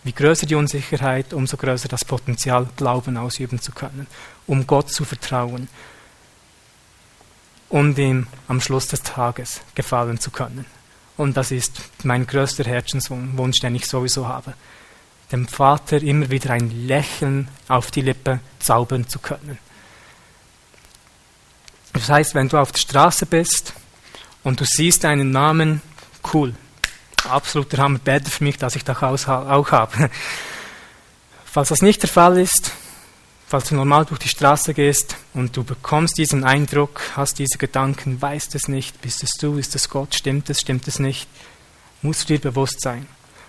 [0.04, 4.06] Wie größer die Unsicherheit, umso größer das Potenzial, Glauben ausüben zu können,
[4.46, 5.68] um Gott zu vertrauen
[7.74, 10.64] und ihm am Schluss des Tages gefallen zu können.
[11.16, 11.72] Und das ist
[12.04, 14.54] mein größter Herzenswunsch, den ich sowieso habe.
[15.32, 19.58] Dem Vater immer wieder ein Lächeln auf die Lippe zaubern zu können.
[21.94, 23.72] Das heißt, wenn du auf der Straße bist
[24.44, 25.82] und du siehst einen Namen,
[26.32, 26.54] cool,
[27.28, 30.10] absoluter Hammer, bete für mich, dass ich das auch habe.
[31.44, 32.70] Falls das nicht der Fall ist,
[33.54, 38.20] falls du normal durch die Straße gehst und du bekommst diesen Eindruck, hast diese Gedanken,
[38.20, 41.28] weißt es nicht, bist es du, ist es Gott, stimmt es, stimmt es nicht,
[42.02, 43.06] musst du dir bewusst sein,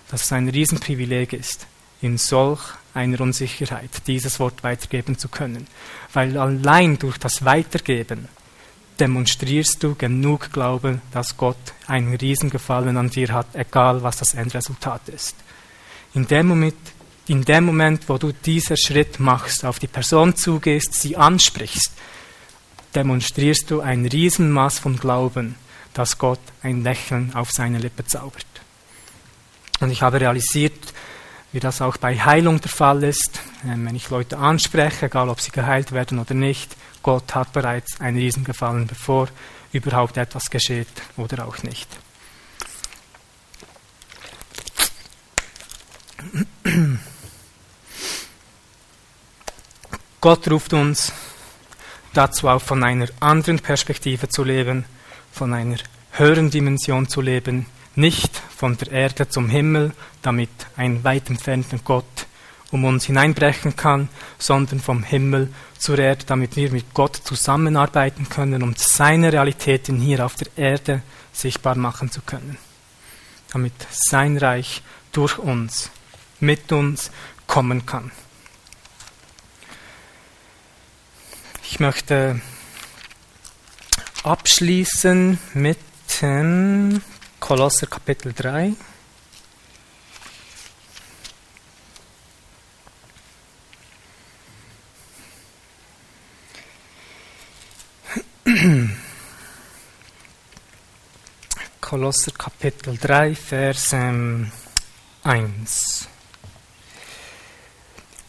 [0.08, 1.66] dass es ein Riesenprivileg ist,
[2.02, 2.60] in solch
[2.94, 5.66] einer Unsicherheit dieses Wort weitergeben zu können.
[6.12, 8.28] Weil allein durch das Weitergeben
[9.00, 15.08] demonstrierst du genug Glauben, dass Gott einen Riesengefallen an dir hat, egal was das Endresultat
[15.08, 15.34] ist.
[16.14, 16.76] In dem Moment,
[17.28, 21.92] in dem Moment, wo du diesen Schritt machst, auf die Person zugehst, sie ansprichst,
[22.94, 25.56] demonstrierst du ein Riesenmaß von Glauben,
[25.92, 28.46] dass Gott ein Lächeln auf seine Lippe zaubert.
[29.80, 30.92] Und ich habe realisiert,
[31.52, 35.40] wie das auch bei Heilung der Fall ist, ähm, wenn ich Leute anspreche, egal ob
[35.40, 39.28] sie geheilt werden oder nicht, Gott hat bereits einen Riesengefallen, bevor
[39.72, 41.88] überhaupt etwas geschieht oder auch nicht.
[50.20, 51.12] Gott ruft uns
[52.14, 54.84] dazu auf, von einer anderen Perspektive zu leben,
[55.32, 55.76] von einer
[56.12, 59.92] höheren Dimension zu leben, nicht von der Erde zum Himmel,
[60.22, 62.26] damit ein weit entfernter Gott
[62.70, 64.08] um uns hineinbrechen kann,
[64.38, 70.24] sondern vom Himmel zur Erde, damit wir mit Gott zusammenarbeiten können, um seine Realitäten hier
[70.24, 71.02] auf der Erde
[71.32, 72.58] sichtbar machen zu können.
[73.52, 75.90] Damit sein Reich durch uns,
[76.40, 77.10] mit uns
[77.46, 78.10] kommen kann.
[81.68, 82.40] Ich möchte
[84.22, 85.78] abschließen mit
[86.22, 87.02] ähm,
[87.40, 88.72] Kolosser Kapitel 3.
[101.80, 104.52] Kolosser Kapitel 3, Vers ähm,
[105.24, 106.08] 1.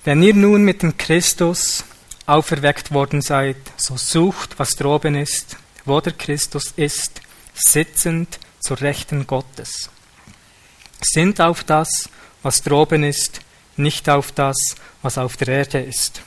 [0.03, 1.85] Wenn ihr nun mit dem Christus
[2.27, 7.21] auferweckt worden seid, so sucht, was droben ist, wo der Christus ist,
[7.53, 9.89] sitzend zur Rechten Gottes.
[11.01, 12.09] Sind auf das,
[12.43, 13.41] was droben ist,
[13.77, 14.57] nicht auf das,
[15.01, 16.21] was auf der Erde ist.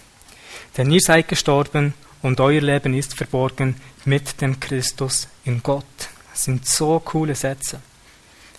[0.77, 5.85] Denn ihr seid gestorben und euer Leben ist verborgen mit dem Christus in Gott.
[6.31, 7.81] Das sind so coole Sätze.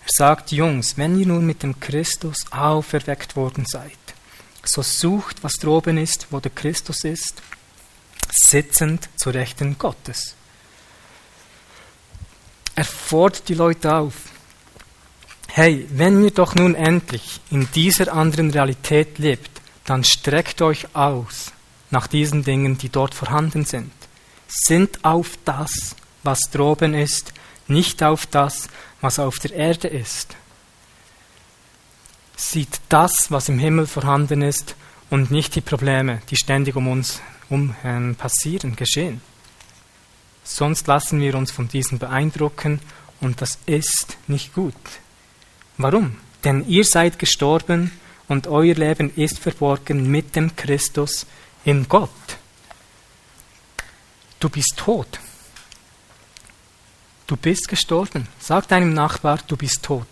[0.03, 3.97] Er sagt, Jungs, wenn ihr nun mit dem Christus auferweckt worden seid,
[4.64, 7.41] so sucht, was droben ist, wo der Christus ist,
[8.32, 10.36] sitzend zu Rechten Gottes.
[12.76, 14.14] Er fordert die Leute auf.
[15.47, 19.51] Hey, wenn ihr doch nun endlich in dieser anderen Realität lebt,
[19.86, 21.51] dann streckt euch aus
[21.89, 23.91] nach diesen Dingen, die dort vorhanden sind.
[24.47, 27.34] Sind auf das, was droben ist,
[27.68, 28.70] nicht auf das,
[29.01, 30.36] was auf der Erde ist
[32.41, 34.75] sieht das, was im Himmel vorhanden ist
[35.09, 39.21] und nicht die Probleme, die ständig um uns um, ähm, passieren, geschehen.
[40.43, 42.79] Sonst lassen wir uns von diesen beeindrucken
[43.19, 44.73] und das ist nicht gut.
[45.77, 46.17] Warum?
[46.43, 47.91] Denn ihr seid gestorben
[48.27, 51.27] und euer Leben ist verborgen mit dem Christus
[51.63, 52.09] in Gott.
[54.39, 55.19] Du bist tot.
[57.27, 58.27] Du bist gestorben.
[58.39, 60.07] Sag deinem Nachbar, du bist tot.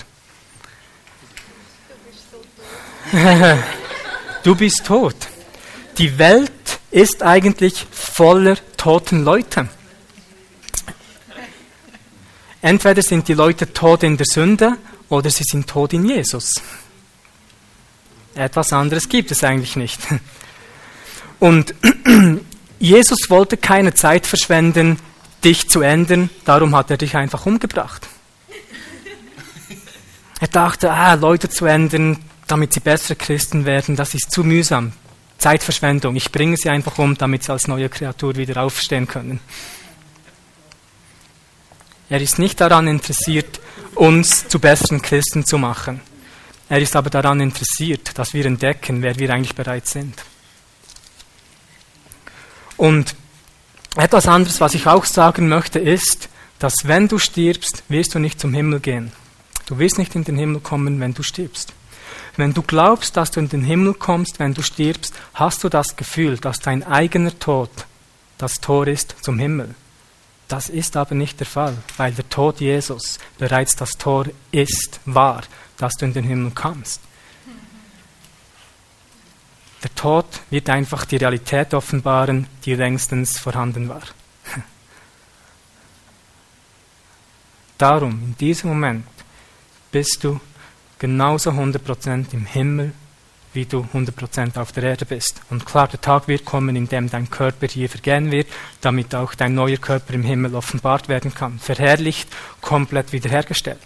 [4.44, 5.16] du bist tot.
[5.98, 6.52] Die Welt
[6.92, 9.68] ist eigentlich voller toten Leute.
[12.62, 16.54] Entweder sind die Leute tot in der Sünde oder sie sind tot in Jesus.
[18.36, 20.00] Etwas anderes gibt es eigentlich nicht.
[21.40, 21.74] Und
[22.80, 25.00] Jesus wollte keine Zeit verschwenden,
[25.44, 28.08] dich zu ändern, darum hat er dich einfach umgebracht.
[30.42, 32.18] Er dachte, ah, Leute zu ändern,
[32.52, 34.94] damit sie bessere Christen werden, das ist zu mühsam.
[35.38, 36.16] Zeitverschwendung.
[36.16, 39.40] Ich bringe sie einfach um, damit sie als neue Kreatur wieder aufstehen können.
[42.10, 43.62] Er ist nicht daran interessiert,
[43.96, 46.02] uns zu besseren Christen zu machen.
[46.68, 50.24] Er ist aber daran interessiert, dass wir entdecken, wer wir eigentlich bereits sind.
[52.78, 53.16] Und
[53.96, 58.40] etwas anderes, was ich auch sagen möchte, ist, dass wenn du stirbst, wirst du nicht
[58.40, 59.12] zum Himmel gehen.
[59.66, 61.74] Du wirst nicht in den Himmel kommen, wenn du stirbst.
[62.38, 65.96] Wenn du glaubst, dass du in den Himmel kommst, wenn du stirbst, hast du das
[65.96, 67.70] Gefühl, dass dein eigener Tod
[68.38, 69.76] das Tor ist zum Himmel.
[70.48, 75.44] Das ist aber nicht der Fall, weil der Tod Jesus bereits das Tor ist, war,
[75.78, 77.02] dass du in den Himmel kommst.
[79.84, 84.02] Der Tod wird einfach die Realität offenbaren, die längstens vorhanden war.
[87.78, 89.06] Darum, in diesem Moment,
[89.92, 90.40] bist du
[91.00, 92.94] genauso 100% im Himmel,
[93.54, 95.42] wie du 100% auf der Erde bist.
[95.50, 98.48] Und klar, der Tag wird kommen, in dem dein Körper hier vergehen wird,
[98.82, 101.58] damit auch dein neuer Körper im Himmel offenbart werden kann.
[101.58, 102.30] Verherrlicht,
[102.62, 103.80] komplett wiederhergestellt.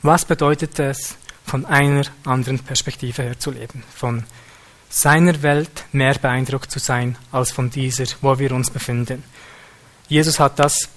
[0.00, 3.82] Was bedeutet es, von einer anderen Perspektive her zu leben?
[3.94, 4.24] Von
[4.88, 9.22] seiner Welt mehr beeindruckt zu sein, als von dieser, wo wir uns befinden.
[10.08, 10.88] Jesus hat das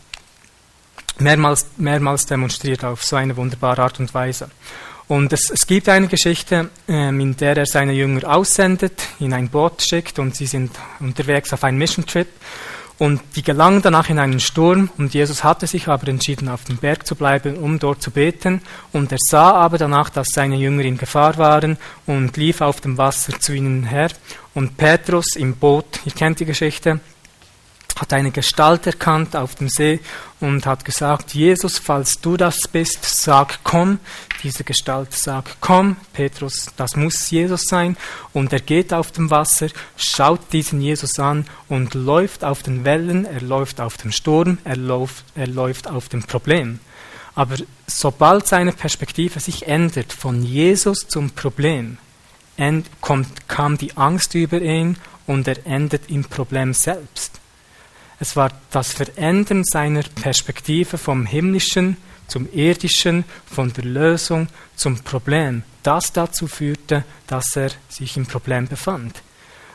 [1.19, 4.49] mehrmals, mehrmals demonstriert auf so eine wunderbare Art und Weise.
[5.07, 9.49] Und es, es gibt eine Geschichte, ähm, in der er seine Jünger aussendet, in ein
[9.49, 12.27] Boot schickt und sie sind unterwegs auf einen Mission Trip.
[12.97, 16.77] Und die gelangen danach in einen Sturm und Jesus hatte sich aber entschieden, auf dem
[16.77, 18.61] Berg zu bleiben, um dort zu beten.
[18.93, 22.97] Und er sah aber danach, dass seine Jünger in Gefahr waren und lief auf dem
[22.97, 24.11] Wasser zu ihnen her.
[24.53, 27.01] Und Petrus im Boot, ihr kennt die Geschichte,
[27.95, 29.99] hat eine Gestalt erkannt auf dem See
[30.41, 33.99] und hat gesagt, Jesus, falls du das bist, sag komm.
[34.43, 35.95] Diese Gestalt sagt komm.
[36.13, 37.95] Petrus, das muss Jesus sein.
[38.33, 43.25] Und er geht auf dem Wasser, schaut diesen Jesus an und läuft auf den Wellen,
[43.25, 46.79] er läuft auf dem Sturm, er läuft, er läuft auf dem Problem.
[47.33, 47.55] Aber
[47.87, 51.97] sobald seine Perspektive sich ändert von Jesus zum Problem,
[53.01, 57.41] kommt, kam die Angst über ihn und er endet im Problem selbst.
[58.19, 61.97] Es war das Verändern seiner Perspektive vom Himmlischen
[62.27, 68.67] zum Irdischen, von der Lösung zum Problem, das dazu führte, dass er sich im Problem
[68.67, 69.21] befand.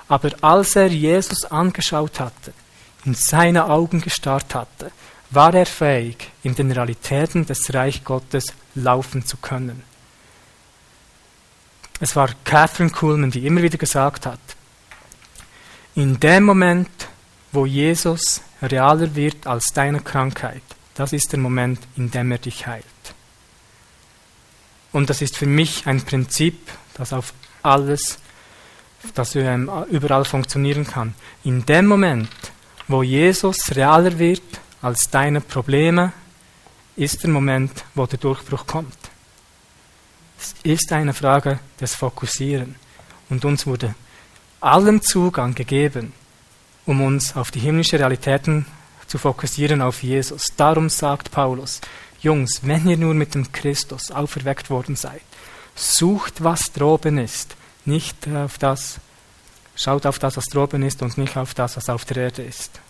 [0.08, 2.52] Aber als er Jesus angeschaut hatte,
[3.04, 4.90] in seine Augen gestarrt hatte,
[5.30, 9.84] war er fähig, in den Realitäten des Reich Gottes laufen zu können.
[12.00, 14.40] Es war Catherine Kuhlman, die immer wieder gesagt hat,
[15.94, 16.88] in dem Moment,
[17.52, 20.62] wo Jesus realer wird als deine Krankheit,
[20.94, 22.84] das ist der Moment, in dem er dich heilt.
[24.92, 26.58] Und das ist für mich ein Prinzip,
[26.94, 27.32] das auf
[27.62, 28.18] alles,
[29.14, 31.14] das überall funktionieren kann.
[31.44, 32.28] In dem Moment,
[32.88, 34.42] wo Jesus realer wird
[34.82, 36.12] als deine Probleme,
[36.96, 38.98] ist der Moment, wo der Durchbruch kommt.
[40.38, 42.74] Es ist eine Frage des Fokussieren.
[43.28, 43.94] Und uns wurde
[44.60, 46.12] allen Zugang gegeben,
[46.90, 48.66] um uns auf die himmlischen Realitäten
[49.06, 50.46] zu fokussieren, auf Jesus.
[50.56, 51.80] Darum sagt Paulus,
[52.20, 55.22] Jungs, wenn ihr nur mit dem Christus auferweckt worden seid,
[55.76, 58.98] sucht, was droben ist, nicht auf das,
[59.76, 62.80] schaut auf das, was droben ist und nicht auf das, was auf der Erde ist.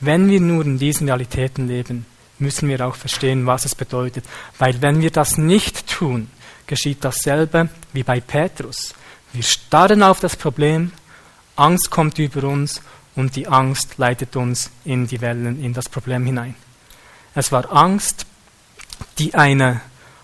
[0.00, 2.06] Wenn wir nur in diesen Realitäten leben,
[2.38, 4.24] müssen wir auch verstehen, was es bedeutet.
[4.58, 6.30] Weil wenn wir das nicht tun,
[6.66, 8.94] geschieht dasselbe wie bei Petrus.
[9.34, 10.92] Wir starren auf das Problem
[11.56, 12.82] Angst kommt über uns
[13.14, 16.54] und die Angst leitet uns in die Wellen, in das Problem hinein.
[17.34, 18.26] Es war Angst,
[19.18, 19.80] die eine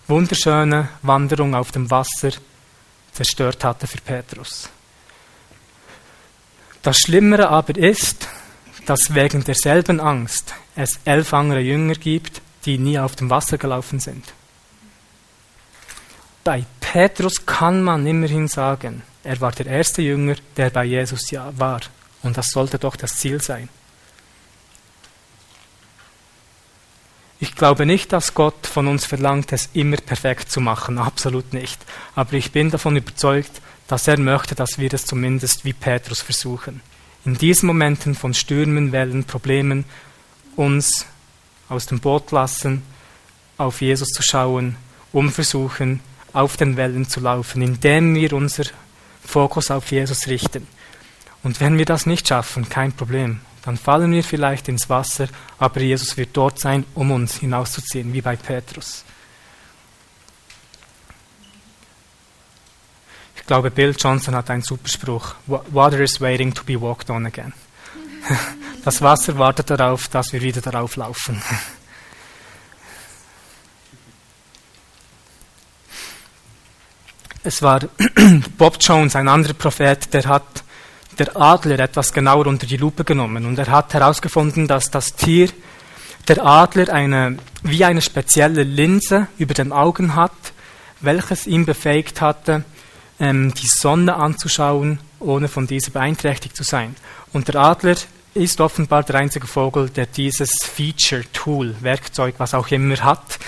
[0.07, 2.31] wunderschöne Wanderung auf dem Wasser
[3.13, 4.69] zerstört hatte für Petrus.
[6.81, 8.27] Das Schlimmere aber ist,
[8.85, 13.99] dass wegen derselben Angst es elf andere Jünger gibt, die nie auf dem Wasser gelaufen
[13.99, 14.25] sind.
[16.43, 21.81] Bei Petrus kann man immerhin sagen, er war der erste Jünger, der bei Jesus war.
[22.23, 23.69] Und das sollte doch das Ziel sein.
[27.39, 30.99] Ich glaube nicht, dass Gott von uns verlangt, es immer perfekt zu machen.
[30.99, 31.79] Absolut nicht.
[32.13, 36.81] Aber ich bin davon überzeugt, dass er möchte, dass wir es zumindest wie Petrus versuchen.
[37.25, 39.85] In diesen Momenten von Stürmen, Wellen, Problemen
[40.55, 41.05] uns
[41.67, 42.83] aus dem Boot lassen,
[43.57, 44.75] auf Jesus zu schauen,
[45.11, 45.99] um versuchen,
[46.33, 48.65] auf den Wellen zu laufen, indem wir unser
[49.23, 50.67] Fokus auf Jesus richten.
[51.43, 55.27] Und wenn wir das nicht schaffen, kein Problem, dann fallen wir vielleicht ins Wasser,
[55.59, 59.03] aber Jesus wird dort sein, um uns hinauszuziehen, wie bei Petrus.
[63.35, 65.35] Ich glaube, Bill Johnson hat einen super Spruch.
[65.47, 67.53] Water is waiting to be walked on again.
[68.83, 71.39] Das Wasser wartet darauf, dass wir wieder darauf laufen.
[77.43, 77.79] Es war
[78.57, 80.63] Bob Jones, ein anderer Prophet, der hat
[81.17, 85.49] der Adler etwas genauer unter die Lupe genommen und er hat herausgefunden, dass das Tier,
[86.27, 90.31] der Adler, eine, wie eine spezielle Linse über den Augen hat,
[90.99, 92.63] welches ihn befähigt hatte,
[93.19, 96.95] ähm, die Sonne anzuschauen, ohne von dieser beeinträchtigt zu sein.
[97.33, 97.95] Und der Adler
[98.35, 103.39] ist offenbar der einzige Vogel, der dieses Feature, Tool, Werkzeug, was auch immer hat.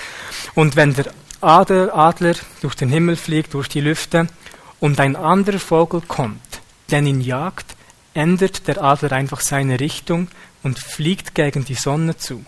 [0.54, 1.06] Und wenn der
[1.44, 4.26] Adler, Adler durch den Himmel fliegt, durch die Lüfte,
[4.80, 7.76] und ein anderer Vogel kommt, der ihn jagt,
[8.12, 10.28] ändert der Adler einfach seine Richtung
[10.62, 12.44] und fliegt gegen die Sonne zu.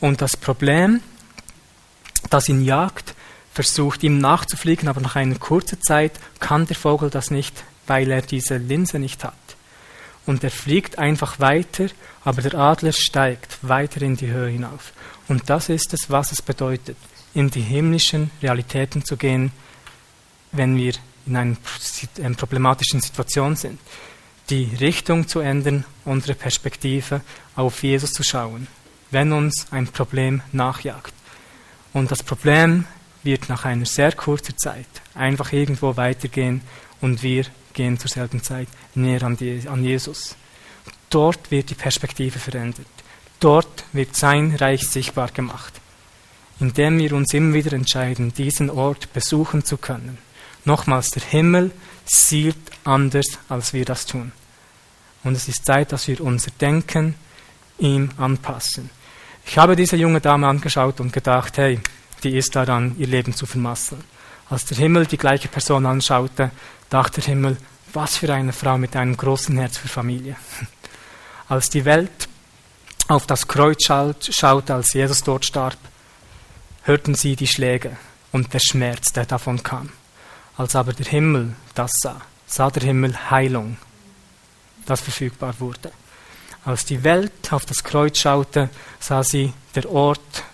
[0.00, 1.00] Und das Problem,
[2.30, 3.14] das ihn jagt,
[3.52, 8.22] versucht ihm nachzufliegen, aber nach einer kurzen Zeit kann der Vogel das nicht, weil er
[8.22, 9.34] diese Linse nicht hat.
[10.26, 11.86] Und er fliegt einfach weiter,
[12.22, 14.92] aber der Adler steigt weiter in die Höhe hinauf.
[15.26, 16.96] Und das ist es, was es bedeutet,
[17.34, 19.52] in die himmlischen Realitäten zu gehen,
[20.52, 20.94] wenn wir
[21.26, 23.78] in einer problematischen Situation sind.
[24.50, 27.20] Die Richtung zu ändern, unsere Perspektive
[27.54, 28.66] auf Jesus zu schauen,
[29.10, 31.12] wenn uns ein Problem nachjagt.
[31.92, 32.84] Und das Problem
[33.22, 36.62] wird nach einer sehr kurzen Zeit einfach irgendwo weitergehen
[37.00, 40.34] und wir gehen zur selben Zeit näher an, die, an Jesus.
[41.10, 42.86] Dort wird die Perspektive verändert.
[43.40, 45.74] Dort wird sein Reich sichtbar gemacht,
[46.60, 50.18] indem wir uns immer wieder entscheiden, diesen Ort besuchen zu können.
[50.64, 51.70] Nochmals, der Himmel
[52.04, 54.32] sieht anders, als wir das tun.
[55.24, 57.14] Und es ist Zeit, dass wir unser Denken
[57.78, 58.90] ihm anpassen.
[59.46, 61.80] Ich habe diese junge Dame angeschaut und gedacht, hey,
[62.22, 64.02] die ist daran, ihr Leben zu vermasseln.
[64.50, 66.50] Als der Himmel die gleiche Person anschaute,
[66.90, 67.56] dachte der Himmel,
[67.92, 70.36] was für eine Frau mit einem großen Herz für Familie.
[71.48, 72.28] Als die Welt
[73.08, 75.78] auf das Kreuz schaute, als Jesus dort starb,
[76.88, 77.98] hörten sie die Schläge
[78.32, 79.90] und der Schmerz, der davon kam.
[80.56, 83.76] Als aber der Himmel das sah, sah der Himmel Heilung,
[84.86, 85.92] das verfügbar wurde.
[86.64, 88.70] Als die Welt auf das Kreuz schaute,
[89.00, 90.44] sah sie der Ort,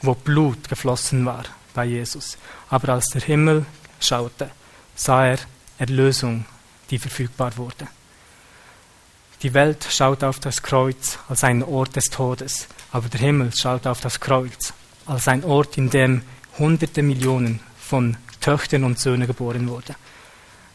[0.00, 1.42] wo Blut geflossen war
[1.74, 2.38] bei Jesus.
[2.68, 3.66] Aber als der Himmel
[3.98, 4.52] schaute,
[4.94, 5.38] sah er
[5.78, 6.44] Erlösung,
[6.90, 7.88] die verfügbar wurde.
[9.42, 13.88] Die Welt schaut auf das Kreuz als einen Ort des Todes, aber der Himmel schaut
[13.88, 14.72] auf das Kreuz
[15.06, 16.22] als ein Ort, in dem
[16.58, 19.94] hunderte Millionen von Töchtern und Söhnen geboren wurden.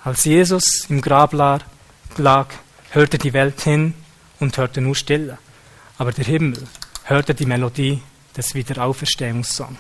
[0.04, 2.48] Als Jesus im Grab lag,
[2.92, 3.94] hörte die Welt hin
[4.40, 5.38] und hörte nur Stille.
[5.98, 6.68] Aber der Himmel
[7.06, 8.02] hörte die Melodie
[8.36, 9.80] des Wiederauferstehungssongs,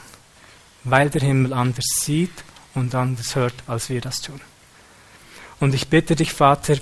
[0.83, 2.43] weil der Himmel anders sieht
[2.73, 4.41] und anders hört, als wir das tun.
[5.59, 6.77] Und ich bitte dich, Vater,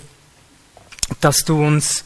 [1.20, 2.04] dass du uns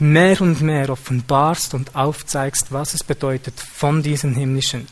[0.00, 4.86] mehr und mehr offenbarst und aufzeigst, was es bedeutet, von diesen himmlischen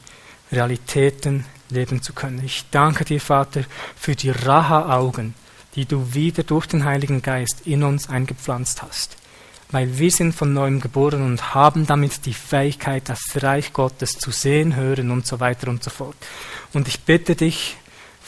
[0.53, 2.43] Realitäten leben zu können.
[2.45, 3.65] Ich danke dir, Vater,
[3.97, 5.35] für die Raha-Augen,
[5.75, 9.17] die du wieder durch den Heiligen Geist in uns eingepflanzt hast
[9.71, 14.31] weil wir sind von neuem geboren und haben damit die Fähigkeit, das Reich Gottes zu
[14.31, 16.17] sehen, hören und so weiter und so fort.
[16.73, 17.77] Und ich bitte dich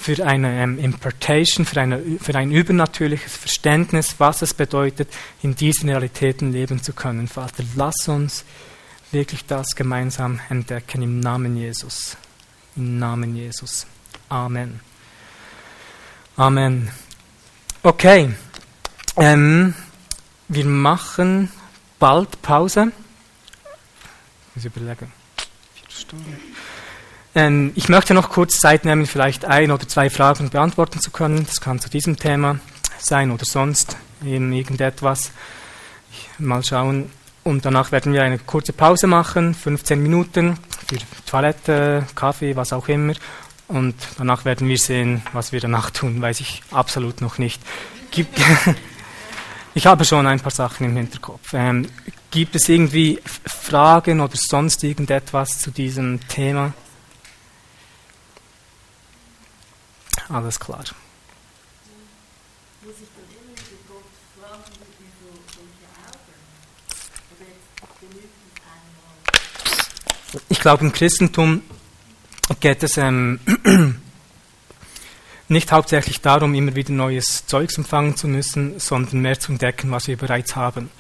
[0.01, 5.91] für eine ähm, Impartation, für, eine, für ein übernatürliches Verständnis, was es bedeutet, in diesen
[5.91, 7.29] Realitäten leben zu können.
[7.29, 8.47] Vater, lass uns
[9.13, 12.17] wirklich das gemeinsam entdecken im Namen Jesus.
[12.77, 13.87] Im Namen Jesus.
[14.31, 14.81] Amen.
[16.35, 16.91] Amen.
[17.83, 18.35] Okay.
[19.17, 19.75] Ähm,
[20.49, 21.53] wir machen
[21.99, 22.91] bald Pause.
[24.49, 25.13] Ich muss überlegen.
[27.35, 31.47] Ähm, ich möchte noch kurz Zeit nehmen, vielleicht ein oder zwei Fragen beantworten zu können.
[31.47, 32.59] Das kann zu diesem Thema
[32.99, 35.33] sein oder sonst eben irgendetwas.
[36.39, 37.11] Mal schauen.
[37.43, 42.89] Und danach werden wir eine kurze Pause machen, 15 Minuten für Toilette, Kaffee, was auch
[42.89, 43.15] immer.
[43.69, 47.63] Und danach werden wir sehen, was wir danach tun, weiß ich absolut noch nicht.
[48.11, 48.39] Gibt
[49.73, 51.55] Ich habe schon ein paar Sachen im Hinterkopf.
[51.55, 51.87] Ähm,
[52.33, 56.73] gibt es irgendwie Fragen oder sonst irgendetwas zu diesem Thema?
[60.31, 60.85] Alles klar.
[70.49, 71.63] Ich glaube, im Christentum
[72.61, 73.41] geht es ähm,
[75.49, 80.07] nicht hauptsächlich darum, immer wieder neues Zeugs empfangen zu müssen, sondern mehr zu entdecken, was
[80.07, 80.91] wir bereits haben.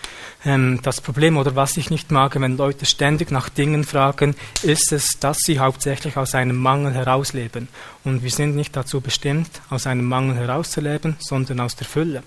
[0.45, 4.91] Ähm, das Problem oder was ich nicht mag, wenn Leute ständig nach Dingen fragen, ist
[4.91, 7.69] es, dass sie hauptsächlich aus einem Mangel herausleben.
[8.03, 12.23] Und wir sind nicht dazu bestimmt, aus einem Mangel herauszuleben, sondern aus der Fülle.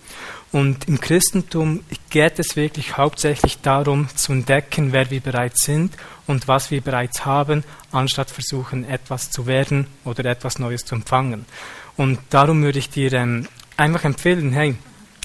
[0.52, 5.96] Und im Christentum geht es wirklich hauptsächlich darum, zu entdecken, wer wir bereits sind
[6.28, 11.46] und was wir bereits haben, anstatt versuchen, etwas zu werden oder etwas Neues zu empfangen.
[11.98, 14.76] Und darum würde ich dir ähm, einfach empfehlen, hey,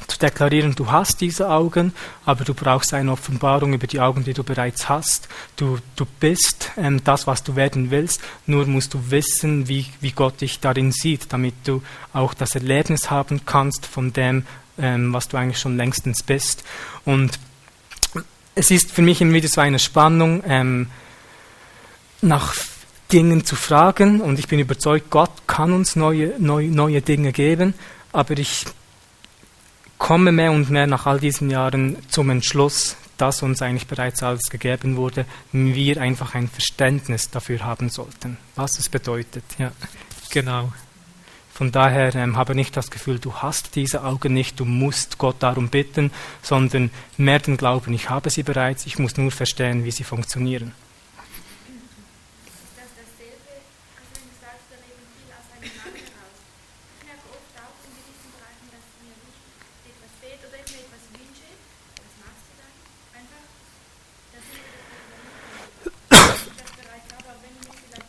[0.06, 1.92] zu deklarieren, du hast diese Augen,
[2.24, 5.28] aber du brauchst eine Offenbarung über die Augen, die du bereits hast.
[5.56, 10.12] Du, du bist ähm, das, was du werden willst, nur musst du wissen, wie, wie
[10.12, 11.82] Gott dich darin sieht, damit du
[12.12, 14.46] auch das Erlebnis haben kannst von dem,
[14.78, 16.64] ähm, was du eigentlich schon längstens bist.
[17.04, 17.38] Und
[18.54, 20.88] es ist für mich immer wieder so eine Spannung, ähm,
[22.20, 22.54] nach
[23.12, 27.74] Dingen zu fragen und ich bin überzeugt, Gott kann uns neue, neue, neue Dinge geben,
[28.12, 28.66] aber ich
[29.98, 34.44] komme mehr und mehr nach all diesen Jahren zum Entschluss, dass uns eigentlich bereits alles
[34.48, 39.44] gegeben wurde, wir einfach ein Verständnis dafür haben sollten, was es bedeutet.
[39.58, 39.72] Ja,
[40.30, 40.72] genau.
[41.52, 45.36] Von daher ähm, habe nicht das Gefühl, du hast diese Augen nicht, du musst Gott
[45.40, 49.90] darum bitten, sondern mehr den Glauben, ich habe sie bereits, ich muss nur verstehen, wie
[49.90, 50.72] sie funktionieren.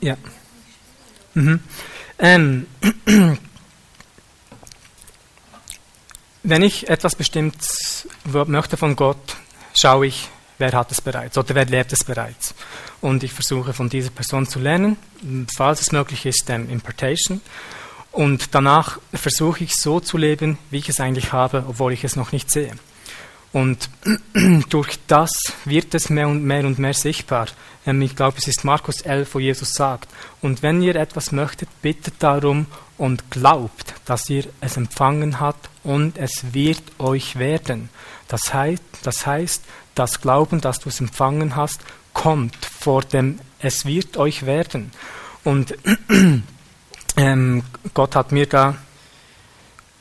[0.02, 0.18] Ja.
[1.34, 1.60] Mhm.
[2.18, 2.68] Ähm,
[6.44, 9.38] wenn ich etwas Bestimmtes möchte von Gott,
[9.74, 12.54] schaue ich, wer hat es bereits oder wer lebt es bereits.
[13.02, 14.98] Und ich versuche von dieser Person zu lernen,
[15.56, 17.42] falls es möglich ist, ähm, Impartation.
[18.12, 22.16] Und danach versuche ich so zu leben, wie ich es eigentlich habe, obwohl ich es
[22.16, 22.74] noch nicht sehe.
[23.52, 23.90] Und
[24.70, 25.32] durch das
[25.66, 27.48] wird es mehr und mehr und mehr sichtbar.
[27.86, 30.10] Ähm, ich glaube, es ist Markus 11, wo Jesus sagt,
[30.42, 36.18] und wenn ihr etwas möchtet, bittet darum und glaubt, dass ihr es empfangen habt und
[36.18, 37.90] es wird euch werden.
[38.28, 39.64] Das heißt, das heißt,
[39.96, 41.82] das Glauben, dass du es empfangen hast,
[42.14, 44.92] kommt vor dem es wird euch werden.
[45.44, 45.76] Und
[47.18, 48.78] ähm, Gott hat mir da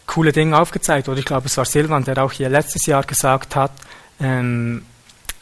[0.08, 1.08] coole Dinge aufgezeigt.
[1.08, 3.70] Oder ich glaube, es war Silvan, der auch hier letztes Jahr gesagt hat,
[4.18, 4.82] ähm,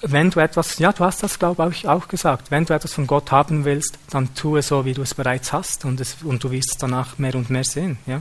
[0.03, 3.07] wenn du etwas, ja, du hast das, glaube ich, auch gesagt, wenn du etwas von
[3.07, 6.51] Gott haben willst, dann tue so, wie du es bereits hast und, es, und du
[6.51, 7.99] wirst es danach mehr und mehr sehen.
[8.05, 8.21] Ja?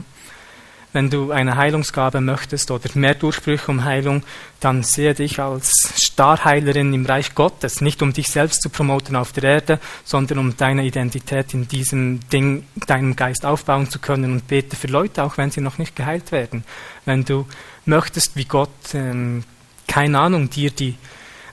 [0.96, 4.22] Wenn du eine Heilungsgabe möchtest oder mehr Durchbrüche um Heilung,
[4.60, 9.32] dann sehe dich als Starheilerin im Reich Gottes, nicht um dich selbst zu promoten auf
[9.32, 14.48] der Erde, sondern um deine Identität in diesem Ding, deinem Geist aufbauen zu können und
[14.48, 16.64] bete für Leute, auch wenn sie noch nicht geheilt werden.
[17.04, 17.46] Wenn du
[17.84, 19.44] möchtest, wie Gott, ähm,
[19.86, 20.94] keine Ahnung, dir die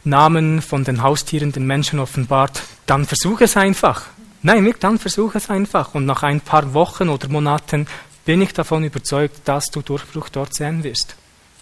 [0.06, 4.06] Namen von den Haustieren den Menschen offenbart, dann versuche es einfach.
[4.42, 5.96] Nein, dann versuche es einfach.
[5.96, 7.88] Und nach ein paar Wochen oder Monaten
[8.26, 11.16] bin ich davon überzeugt, dass du Durchbruch dort sehen wirst.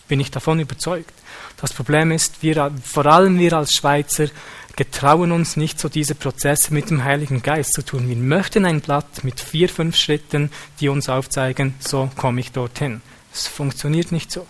[0.08, 1.14] Bin ich davon überzeugt.
[1.58, 4.28] Das Problem ist, wir, vor allem wir als Schweizer
[4.76, 8.08] getrauen uns nicht so diese Prozesse mit dem Heiligen Geist zu tun.
[8.08, 10.50] Wir möchten ein Blatt mit vier, fünf Schritten,
[10.80, 13.02] die uns aufzeigen, so komme ich dorthin.
[13.34, 14.46] Es funktioniert nicht so.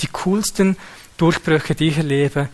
[0.00, 0.76] Die coolsten
[1.16, 2.48] Durchbrüche, die ich erlebe,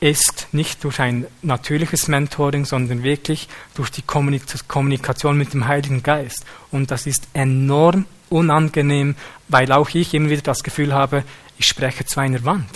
[0.00, 6.44] ist nicht durch ein natürliches Mentoring, sondern wirklich durch die Kommunikation mit dem Heiligen Geist.
[6.70, 9.16] Und das ist enorm unangenehm,
[9.48, 11.24] weil auch ich immer wieder das Gefühl habe,
[11.58, 12.68] ich spreche zu einer Wand.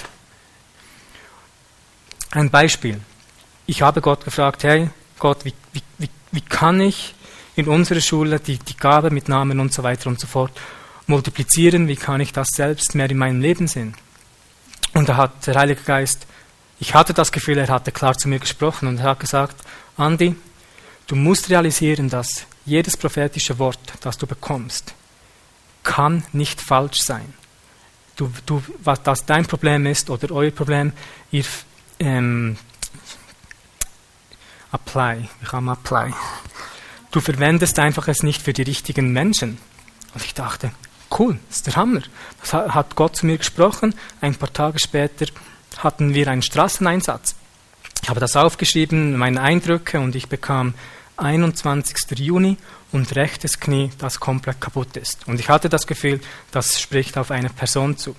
[2.31, 3.01] Ein Beispiel.
[3.67, 7.15] Ich habe Gott gefragt, hey Gott, wie, wie, wie, wie kann ich
[7.55, 10.53] in unserer Schule die, die Gabe mit Namen und so weiter und so fort
[11.07, 11.89] multiplizieren?
[11.89, 13.95] Wie kann ich das selbst mehr in meinem Leben sehen?
[14.95, 16.27] Und da hat der Heilige Geist,
[16.81, 19.57] ich hatte das Gefühl, er hatte klar zu mir gesprochen und er hat gesagt,
[19.97, 20.35] Andi,
[21.07, 24.95] du musst realisieren, dass jedes prophetische Wort, das du bekommst,
[25.83, 27.35] kann nicht falsch sein.
[28.17, 30.93] Du, du, was das dein Problem ist oder euer Problem,
[31.31, 31.45] ihr
[31.99, 32.57] ähm,
[34.71, 36.13] apply, ich kann apply.
[37.11, 39.59] Du verwendest einfach es nicht für die richtigen Menschen.
[40.15, 40.73] Und ich dachte,
[41.19, 42.03] cool, ist der Hammer.
[42.41, 43.95] Das hat Gott zu mir gesprochen.
[44.21, 45.27] Ein paar Tage später
[45.79, 47.35] hatten wir einen Straßeneinsatz.
[48.03, 50.75] Ich habe das aufgeschrieben, meine Eindrücke, und ich bekam
[51.23, 52.19] 21.
[52.19, 52.57] Juni
[52.93, 55.27] und rechtes Knie, das komplett kaputt ist.
[55.27, 56.21] Und ich hatte das Gefühl,
[56.51, 58.15] das spricht auf eine Person zu.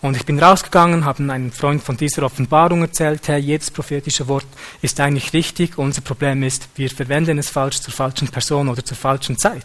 [0.00, 4.46] Und ich bin rausgegangen, habe einem Freund von dieser Offenbarung erzählt, hey, jedes prophetische Wort
[4.82, 8.96] ist eigentlich richtig, unser Problem ist, wir verwenden es falsch zur falschen Person oder zur
[8.96, 9.64] falschen Zeit.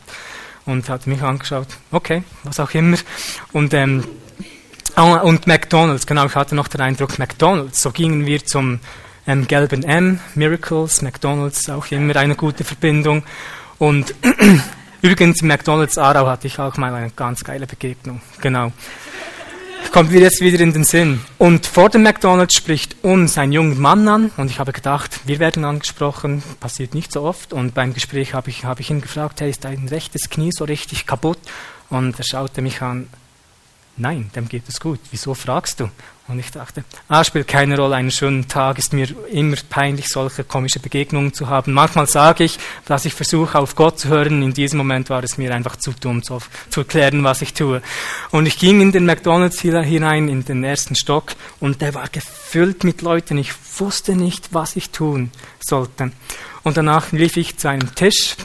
[0.66, 2.98] Und hat mich angeschaut, okay, was auch immer.
[3.52, 4.04] Und, ähm,
[4.96, 8.80] ah, und McDonalds, genau, ich hatte noch den Eindruck, McDonalds, so gingen wir zum
[9.28, 13.24] ähm, gelben M, Miracles, McDonalds, auch immer eine gute Verbindung.
[13.78, 14.16] Und
[15.02, 18.22] übrigens McDonalds Aarau hatte ich auch mal eine ganz geile Begegnung.
[18.42, 18.72] Genau.
[19.92, 21.22] Kommt mir jetzt wieder in den Sinn.
[21.38, 25.40] Und vor dem McDonalds spricht uns ein junger Mann an und ich habe gedacht, wir
[25.40, 27.54] werden angesprochen, passiert nicht so oft.
[27.54, 30.66] Und beim Gespräch habe ich, habe ich ihn gefragt, hey, ist dein rechtes Knie so
[30.66, 31.40] richtig kaputt?
[31.90, 33.08] Und er schaute mich an,
[33.98, 35.00] Nein, dem geht es gut.
[35.10, 35.90] Wieso fragst du?
[36.30, 40.44] Und ich dachte, ah, spielt keine Rolle, einen schönen Tag ist mir immer peinlich, solche
[40.44, 41.72] komische Begegnungen zu haben.
[41.72, 44.44] Manchmal sage ich, dass ich versuche, auf Gott zu hören.
[44.44, 47.82] In diesem Moment war es mir einfach zu dumm, zu, zu erklären, was ich tue.
[48.32, 52.84] Und ich ging in den McDonalds hinein, in den ersten Stock, und der war gefüllt
[52.84, 53.38] mit Leuten.
[53.38, 56.12] Ich wusste nicht, was ich tun sollte.
[56.64, 58.36] Und danach lief ich zu einem Tisch,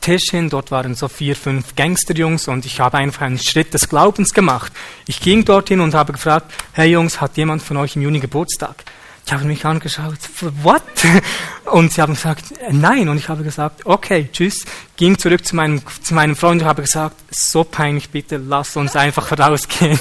[0.00, 3.88] Tisch hin, dort waren so vier, fünf Gangsterjungs und ich habe einfach einen Schritt des
[3.88, 4.72] Glaubens gemacht.
[5.06, 8.84] Ich ging dorthin und habe gefragt, hey Jungs, hat jemand von euch im Juni Geburtstag?
[9.28, 10.18] Die haben mich angeschaut,
[10.62, 10.82] what?
[11.66, 13.10] Und sie haben gesagt, nein.
[13.10, 14.64] Und ich habe gesagt, okay, tschüss.
[14.96, 18.96] Ging zurück zu meinem, zu meinem Freund und habe gesagt, so peinlich, bitte lass uns
[18.96, 19.98] einfach rausgehen.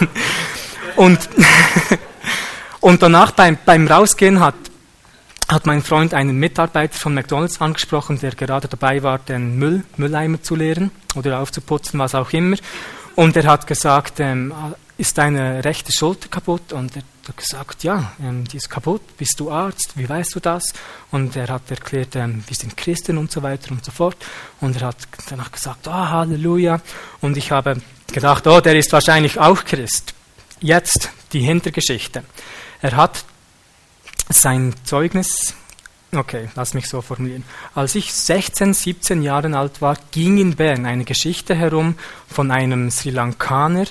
[0.95, 1.29] Und,
[2.79, 4.55] und danach beim, beim Rausgehen hat
[5.47, 10.41] hat mein Freund einen Mitarbeiter von McDonalds angesprochen, der gerade dabei war, den Müll, Mülleimer
[10.41, 12.57] zu leeren oder aufzuputzen, was auch immer.
[13.15, 14.53] Und er hat gesagt, ähm,
[14.97, 16.73] ist deine rechte Schulter kaputt?
[16.73, 19.01] Und er hat gesagt, ja, ähm, die ist kaputt.
[19.17, 19.93] Bist du Arzt?
[19.95, 20.73] Wie weißt du das?
[21.11, 24.17] Und er hat erklärt, ähm, wir sind Christen und so weiter und so fort.
[24.59, 24.97] Und er hat
[25.29, 26.81] danach gesagt, oh, Halleluja.
[27.21, 27.81] Und ich habe
[28.11, 30.13] gedacht, oh, der ist wahrscheinlich auch Christ.
[30.59, 32.23] Jetzt die Hintergeschichte.
[32.81, 33.23] Er hat
[34.29, 35.55] sein Zeugnis,
[36.15, 37.43] okay, lass mich so formulieren.
[37.75, 41.95] Als ich 16, 17 Jahre alt war, ging in Bern eine Geschichte herum
[42.27, 43.85] von einem Sri Lankaner,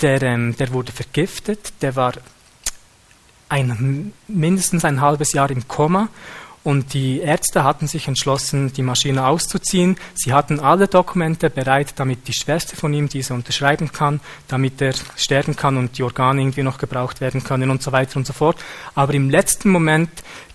[0.00, 2.14] der, ähm, der wurde vergiftet, der war
[3.48, 6.08] ein, mindestens ein halbes Jahr im Koma
[6.62, 9.96] und die Ärzte hatten sich entschlossen, die Maschine auszuziehen.
[10.14, 14.92] Sie hatten alle Dokumente bereit, damit die Schwester von ihm diese unterschreiben kann, damit er
[15.16, 18.34] sterben kann und die Organe irgendwie noch gebraucht werden können und so weiter und so
[18.34, 18.58] fort.
[18.94, 20.10] Aber im letzten Moment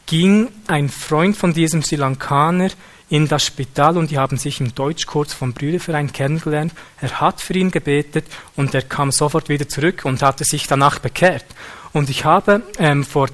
[0.06, 2.70] ging ein Freund von diesem Sri Lankaner
[3.10, 6.74] in das Spital und die haben sich im Deutschkurs vom Brüderverein kennengelernt.
[7.02, 8.26] Er hat für ihn gebetet
[8.56, 11.46] und er kam sofort wieder zurück und hatte sich danach bekehrt.
[11.94, 13.30] Und ich habe ähm, vor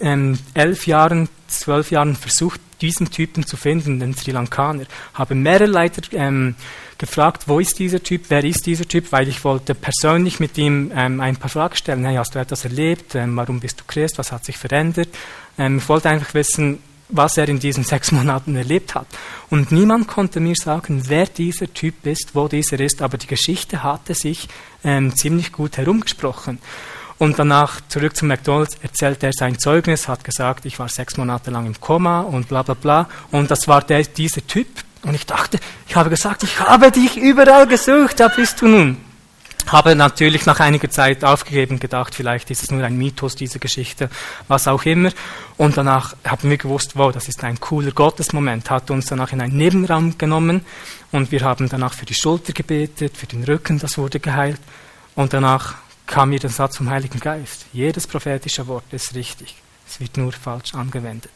[0.00, 4.84] ähm, elf Jahren, zwölf Jahren versucht, diesen Typen zu finden, den Sri Lankaner.
[5.14, 6.54] Habe mehrere Leiter ähm,
[6.98, 10.92] gefragt, wo ist dieser Typ, wer ist dieser Typ, weil ich wollte persönlich mit ihm
[10.94, 12.04] ähm, ein paar Fragen stellen.
[12.04, 13.14] Hey, hast du etwas erlebt?
[13.14, 14.18] Ähm, warum bist du Christ?
[14.18, 15.08] Was hat sich verändert?
[15.58, 16.78] Ähm, ich wollte einfach wissen,
[17.08, 19.06] was er in diesen sechs Monaten erlebt hat.
[19.50, 23.82] Und niemand konnte mir sagen, wer dieser Typ ist, wo dieser ist, aber die Geschichte
[23.82, 24.48] hatte sich
[24.84, 26.58] ähm, ziemlich gut herumgesprochen.
[27.20, 31.50] Und danach zurück zum McDonalds erzählt er sein Zeugnis, hat gesagt, ich war sechs Monate
[31.50, 33.10] lang im Koma und bla bla bla.
[33.30, 34.66] Und das war der, dieser Typ.
[35.02, 38.96] Und ich dachte, ich habe gesagt, ich habe dich überall gesucht, da bist du nun.
[39.66, 44.08] Habe natürlich nach einiger Zeit aufgegeben, gedacht, vielleicht ist es nur ein Mythos, diese Geschichte,
[44.48, 45.10] was auch immer.
[45.58, 49.42] Und danach haben wir gewusst, wow, das ist ein cooler Gottesmoment, hat uns danach in
[49.42, 50.64] einen Nebenraum genommen
[51.12, 54.60] und wir haben danach für die Schulter gebetet, für den Rücken, das wurde geheilt.
[55.14, 55.74] Und danach
[56.10, 57.66] kam mir der Satz vom Heiligen Geist.
[57.72, 59.54] Jedes prophetische Wort ist richtig.
[59.88, 61.30] Es wird nur falsch angewendet.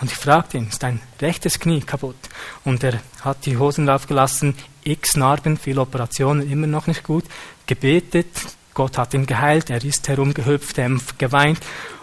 [0.00, 2.16] Und ich fragte ihn, ist dein rechtes Knie kaputt?
[2.64, 4.54] Und er hat die Hosen draufgelassen,
[4.84, 7.24] x Narben, viele Operationen, immer noch nicht gut,
[7.66, 8.28] gebetet,
[8.72, 11.58] Gott hat ihn geheilt, er ist herumgehüpft, er hat geweint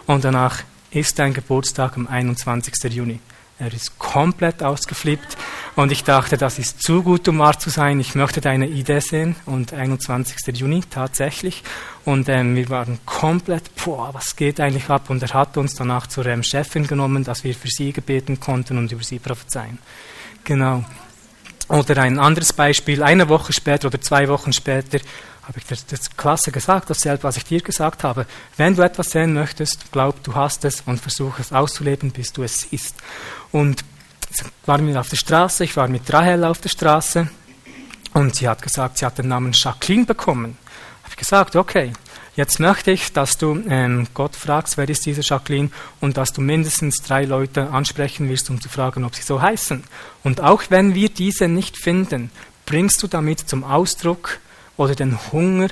[0.06, 2.92] und danach ist dein Geburtstag am 21.
[2.92, 3.20] Juni.
[3.58, 5.36] Er ist komplett ausgeflippt
[5.78, 8.00] und ich dachte, das ist zu gut, um wahr zu sein.
[8.00, 10.58] Ich möchte deine Idee sehen und 21.
[10.58, 11.62] Juni tatsächlich.
[12.04, 15.08] Und ähm, wir waren komplett, boah, was geht eigentlich ab?
[15.08, 18.76] Und er hat uns danach zur ähm, Chefin genommen, dass wir für sie gebeten konnten
[18.76, 19.78] und über sie prophezeien.
[20.42, 20.84] Genau.
[21.68, 24.98] Oder ein anderes Beispiel, eine Woche später oder zwei Wochen später
[25.44, 28.26] habe ich das, das klasse gesagt, dasselbe, was ich dir gesagt habe.
[28.56, 32.42] Wenn du etwas sehen möchtest, glaub, du hast es und versuche es auszuleben, bis du
[32.42, 32.96] es siehst.
[33.52, 33.84] Und
[34.30, 37.28] ich war mit auf der Straße, ich war mit Rahel auf der Straße
[38.14, 40.56] und sie hat gesagt, sie hat den Namen Jacqueline bekommen.
[41.02, 41.92] Habe ich gesagt, okay,
[42.36, 45.70] jetzt möchte ich, dass du ähm, Gott fragst, wer ist diese Jacqueline
[46.00, 49.84] und dass du mindestens drei Leute ansprechen wirst, um zu fragen, ob sie so heißen.
[50.24, 52.30] Und auch wenn wir diese nicht finden,
[52.66, 54.40] bringst du damit zum Ausdruck,
[54.78, 55.68] oder den Hunger,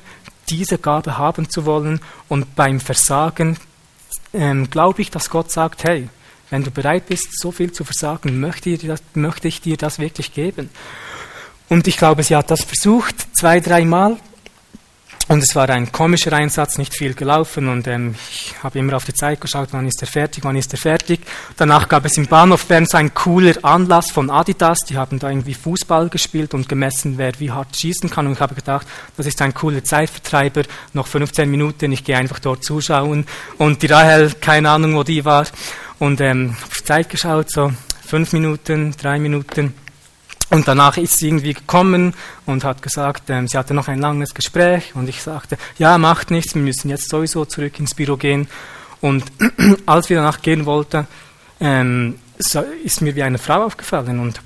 [0.50, 2.00] diese Gabe haben zu wollen.
[2.28, 3.56] Und beim Versagen
[4.34, 6.10] ähm, glaube ich, dass Gott sagt, hey,
[6.50, 9.98] wenn du bereit bist, so viel zu versagen, möchte ich, das, möchte ich dir das
[9.98, 10.70] wirklich geben.
[11.68, 14.16] Und ich glaube, sie hat das versucht, zwei, dreimal.
[15.28, 19.04] Und es war ein komischer Einsatz, nicht viel gelaufen und ähm, ich habe immer auf
[19.04, 21.18] die Zeit geschaut, wann ist er fertig, wann ist er fertig.
[21.56, 25.28] Danach gab es im Bahnhof Bern so ein cooler Anlass von Adidas, die haben da
[25.28, 28.28] irgendwie Fußball gespielt und gemessen, wer wie hart schießen kann.
[28.28, 30.62] Und ich habe gedacht, das ist ein cooler Zeitvertreiber,
[30.92, 33.26] noch 15 Minuten, ich gehe einfach dort zuschauen.
[33.58, 35.46] Und die Rahel, keine Ahnung, wo die war.
[35.98, 37.72] Und ähm, auf die Zeit geschaut, so
[38.06, 39.74] fünf Minuten, drei Minuten
[40.50, 44.32] und danach ist sie irgendwie gekommen und hat gesagt, ähm, sie hatte noch ein langes
[44.32, 48.48] Gespräch und ich sagte, ja, macht nichts, wir müssen jetzt sowieso zurück ins Büro gehen.
[49.00, 49.24] Und
[49.86, 51.06] als wir danach gehen wollten,
[51.60, 54.40] ähm, so ist mir wie eine Frau aufgefallen und,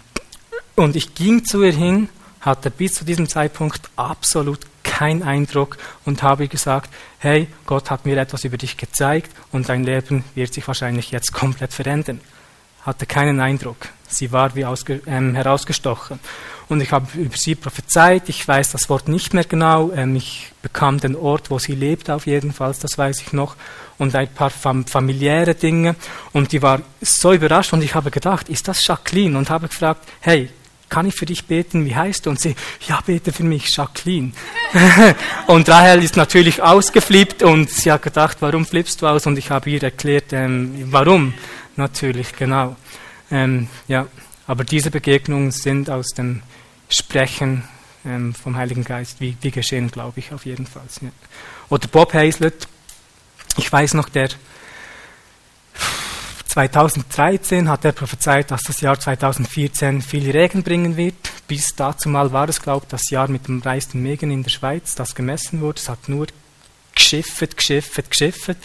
[0.77, 2.09] und ich ging zu ihr hin,
[2.41, 5.77] hatte bis zu diesem Zeitpunkt absolut keinen Eindruck
[6.07, 10.55] und habe gesagt, hey, Gott hat mir etwas über dich gezeigt und dein Leben wird
[10.55, 12.21] sich wahrscheinlich jetzt komplett verändern
[12.83, 13.77] hatte keinen Eindruck.
[14.13, 16.21] Sie war wie ausge, ähm, herausgestochen.
[16.69, 18.29] Und ich habe über sie prophezeit.
[18.29, 19.91] Ich weiß das Wort nicht mehr genau.
[19.93, 23.57] Ähm, ich bekam den Ort, wo sie lebt, auf jeden Fall, das weiß ich noch.
[23.99, 25.97] Und ein paar fam familiäre Dinge.
[26.33, 27.73] Und die war so überrascht.
[27.73, 29.37] Und ich habe gedacht, ist das Jacqueline?
[29.37, 30.49] Und habe gefragt, hey,
[30.91, 31.85] kann ich für dich beten?
[31.87, 32.31] Wie heißt du?
[32.31, 32.55] Und sie,
[32.87, 34.33] ja, bete für mich, Jacqueline.
[35.47, 39.27] und Rahel ist natürlich ausgeflippt und sie hat gedacht, warum flippst du aus?
[39.27, 41.33] Und ich habe ihr erklärt, ähm, warum.
[41.77, 42.77] Natürlich, genau.
[43.31, 44.07] Ähm, ja,
[44.47, 46.43] aber diese Begegnungen sind aus dem
[46.89, 47.65] Sprechen
[48.05, 50.83] ähm, vom Heiligen Geist, wie, wie geschehen, glaube ich, auf jeden Fall.
[51.01, 51.11] Ja.
[51.69, 52.67] Oder Bob Hazlett,
[53.57, 54.31] ich weiß noch, der
[56.47, 61.15] 2013 hat er prophezeit, dass das Jahr 2014 viel Regen bringen wird.
[61.47, 64.51] Bis dazu mal war es, glaube ich, das Jahr mit dem reichsten Megen in der
[64.51, 65.79] Schweiz, das gemessen wurde.
[65.79, 66.27] Es hat nur
[67.01, 68.57] geschifft, geschifft, geschifft.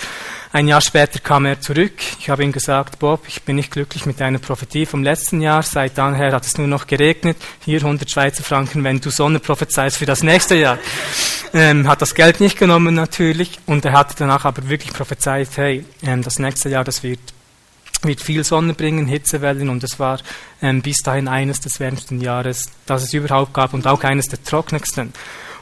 [0.52, 1.94] Ein Jahr später kam er zurück.
[2.20, 5.64] Ich habe ihm gesagt, Bob, ich bin nicht glücklich mit deiner Prophetie vom letzten Jahr.
[5.64, 7.38] Seit dann her hat es nur noch geregnet.
[7.64, 10.78] Hier 100 Schweizer Franken, wenn du Sonne prophezeist für das nächste Jahr.
[11.54, 13.60] Ähm, hat das Geld nicht genommen natürlich.
[13.66, 17.20] Und er hat danach aber wirklich prophezeit, hey, ähm, das nächste Jahr, das wird
[18.02, 20.20] wird viel Sonne bringen, Hitzewellen und es war
[20.62, 24.44] ähm, bis dahin eines des wärmsten Jahres, das es überhaupt gab und auch eines der
[24.44, 25.12] trockensten.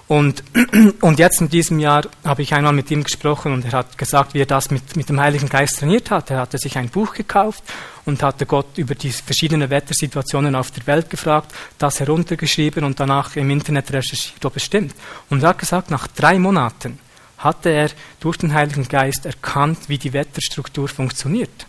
[0.07, 0.43] Und,
[1.01, 4.33] und jetzt in diesem Jahr habe ich einmal mit ihm gesprochen und er hat gesagt,
[4.33, 6.29] wie er das mit, mit dem Heiligen Geist trainiert hat.
[6.29, 7.63] Er hatte sich ein Buch gekauft
[8.05, 13.35] und hatte Gott über die verschiedenen Wettersituationen auf der Welt gefragt, das heruntergeschrieben und danach
[13.35, 14.93] im Internet recherchiert, ob es stimmt.
[15.29, 16.99] Und er hat gesagt, nach drei Monaten
[17.37, 17.89] hatte er
[18.19, 21.65] durch den Heiligen Geist erkannt, wie die Wetterstruktur funktioniert.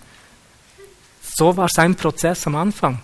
[1.36, 3.00] So war sein Prozess am Anfang.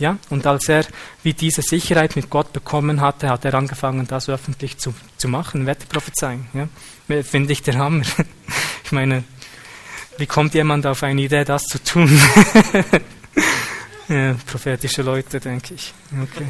[0.00, 0.86] Ja, und als er
[1.22, 5.66] wie diese Sicherheit mit Gott bekommen hatte, hat er angefangen, das öffentlich zu, zu machen,
[5.66, 6.46] Wetterprophezeien.
[6.54, 8.04] Ja, finde ich der Hammer.
[8.82, 9.22] Ich meine,
[10.18, 12.10] wie kommt jemand auf eine Idee, das zu tun?
[14.08, 15.94] ja, prophetische Leute, denke ich.
[16.10, 16.46] Okay.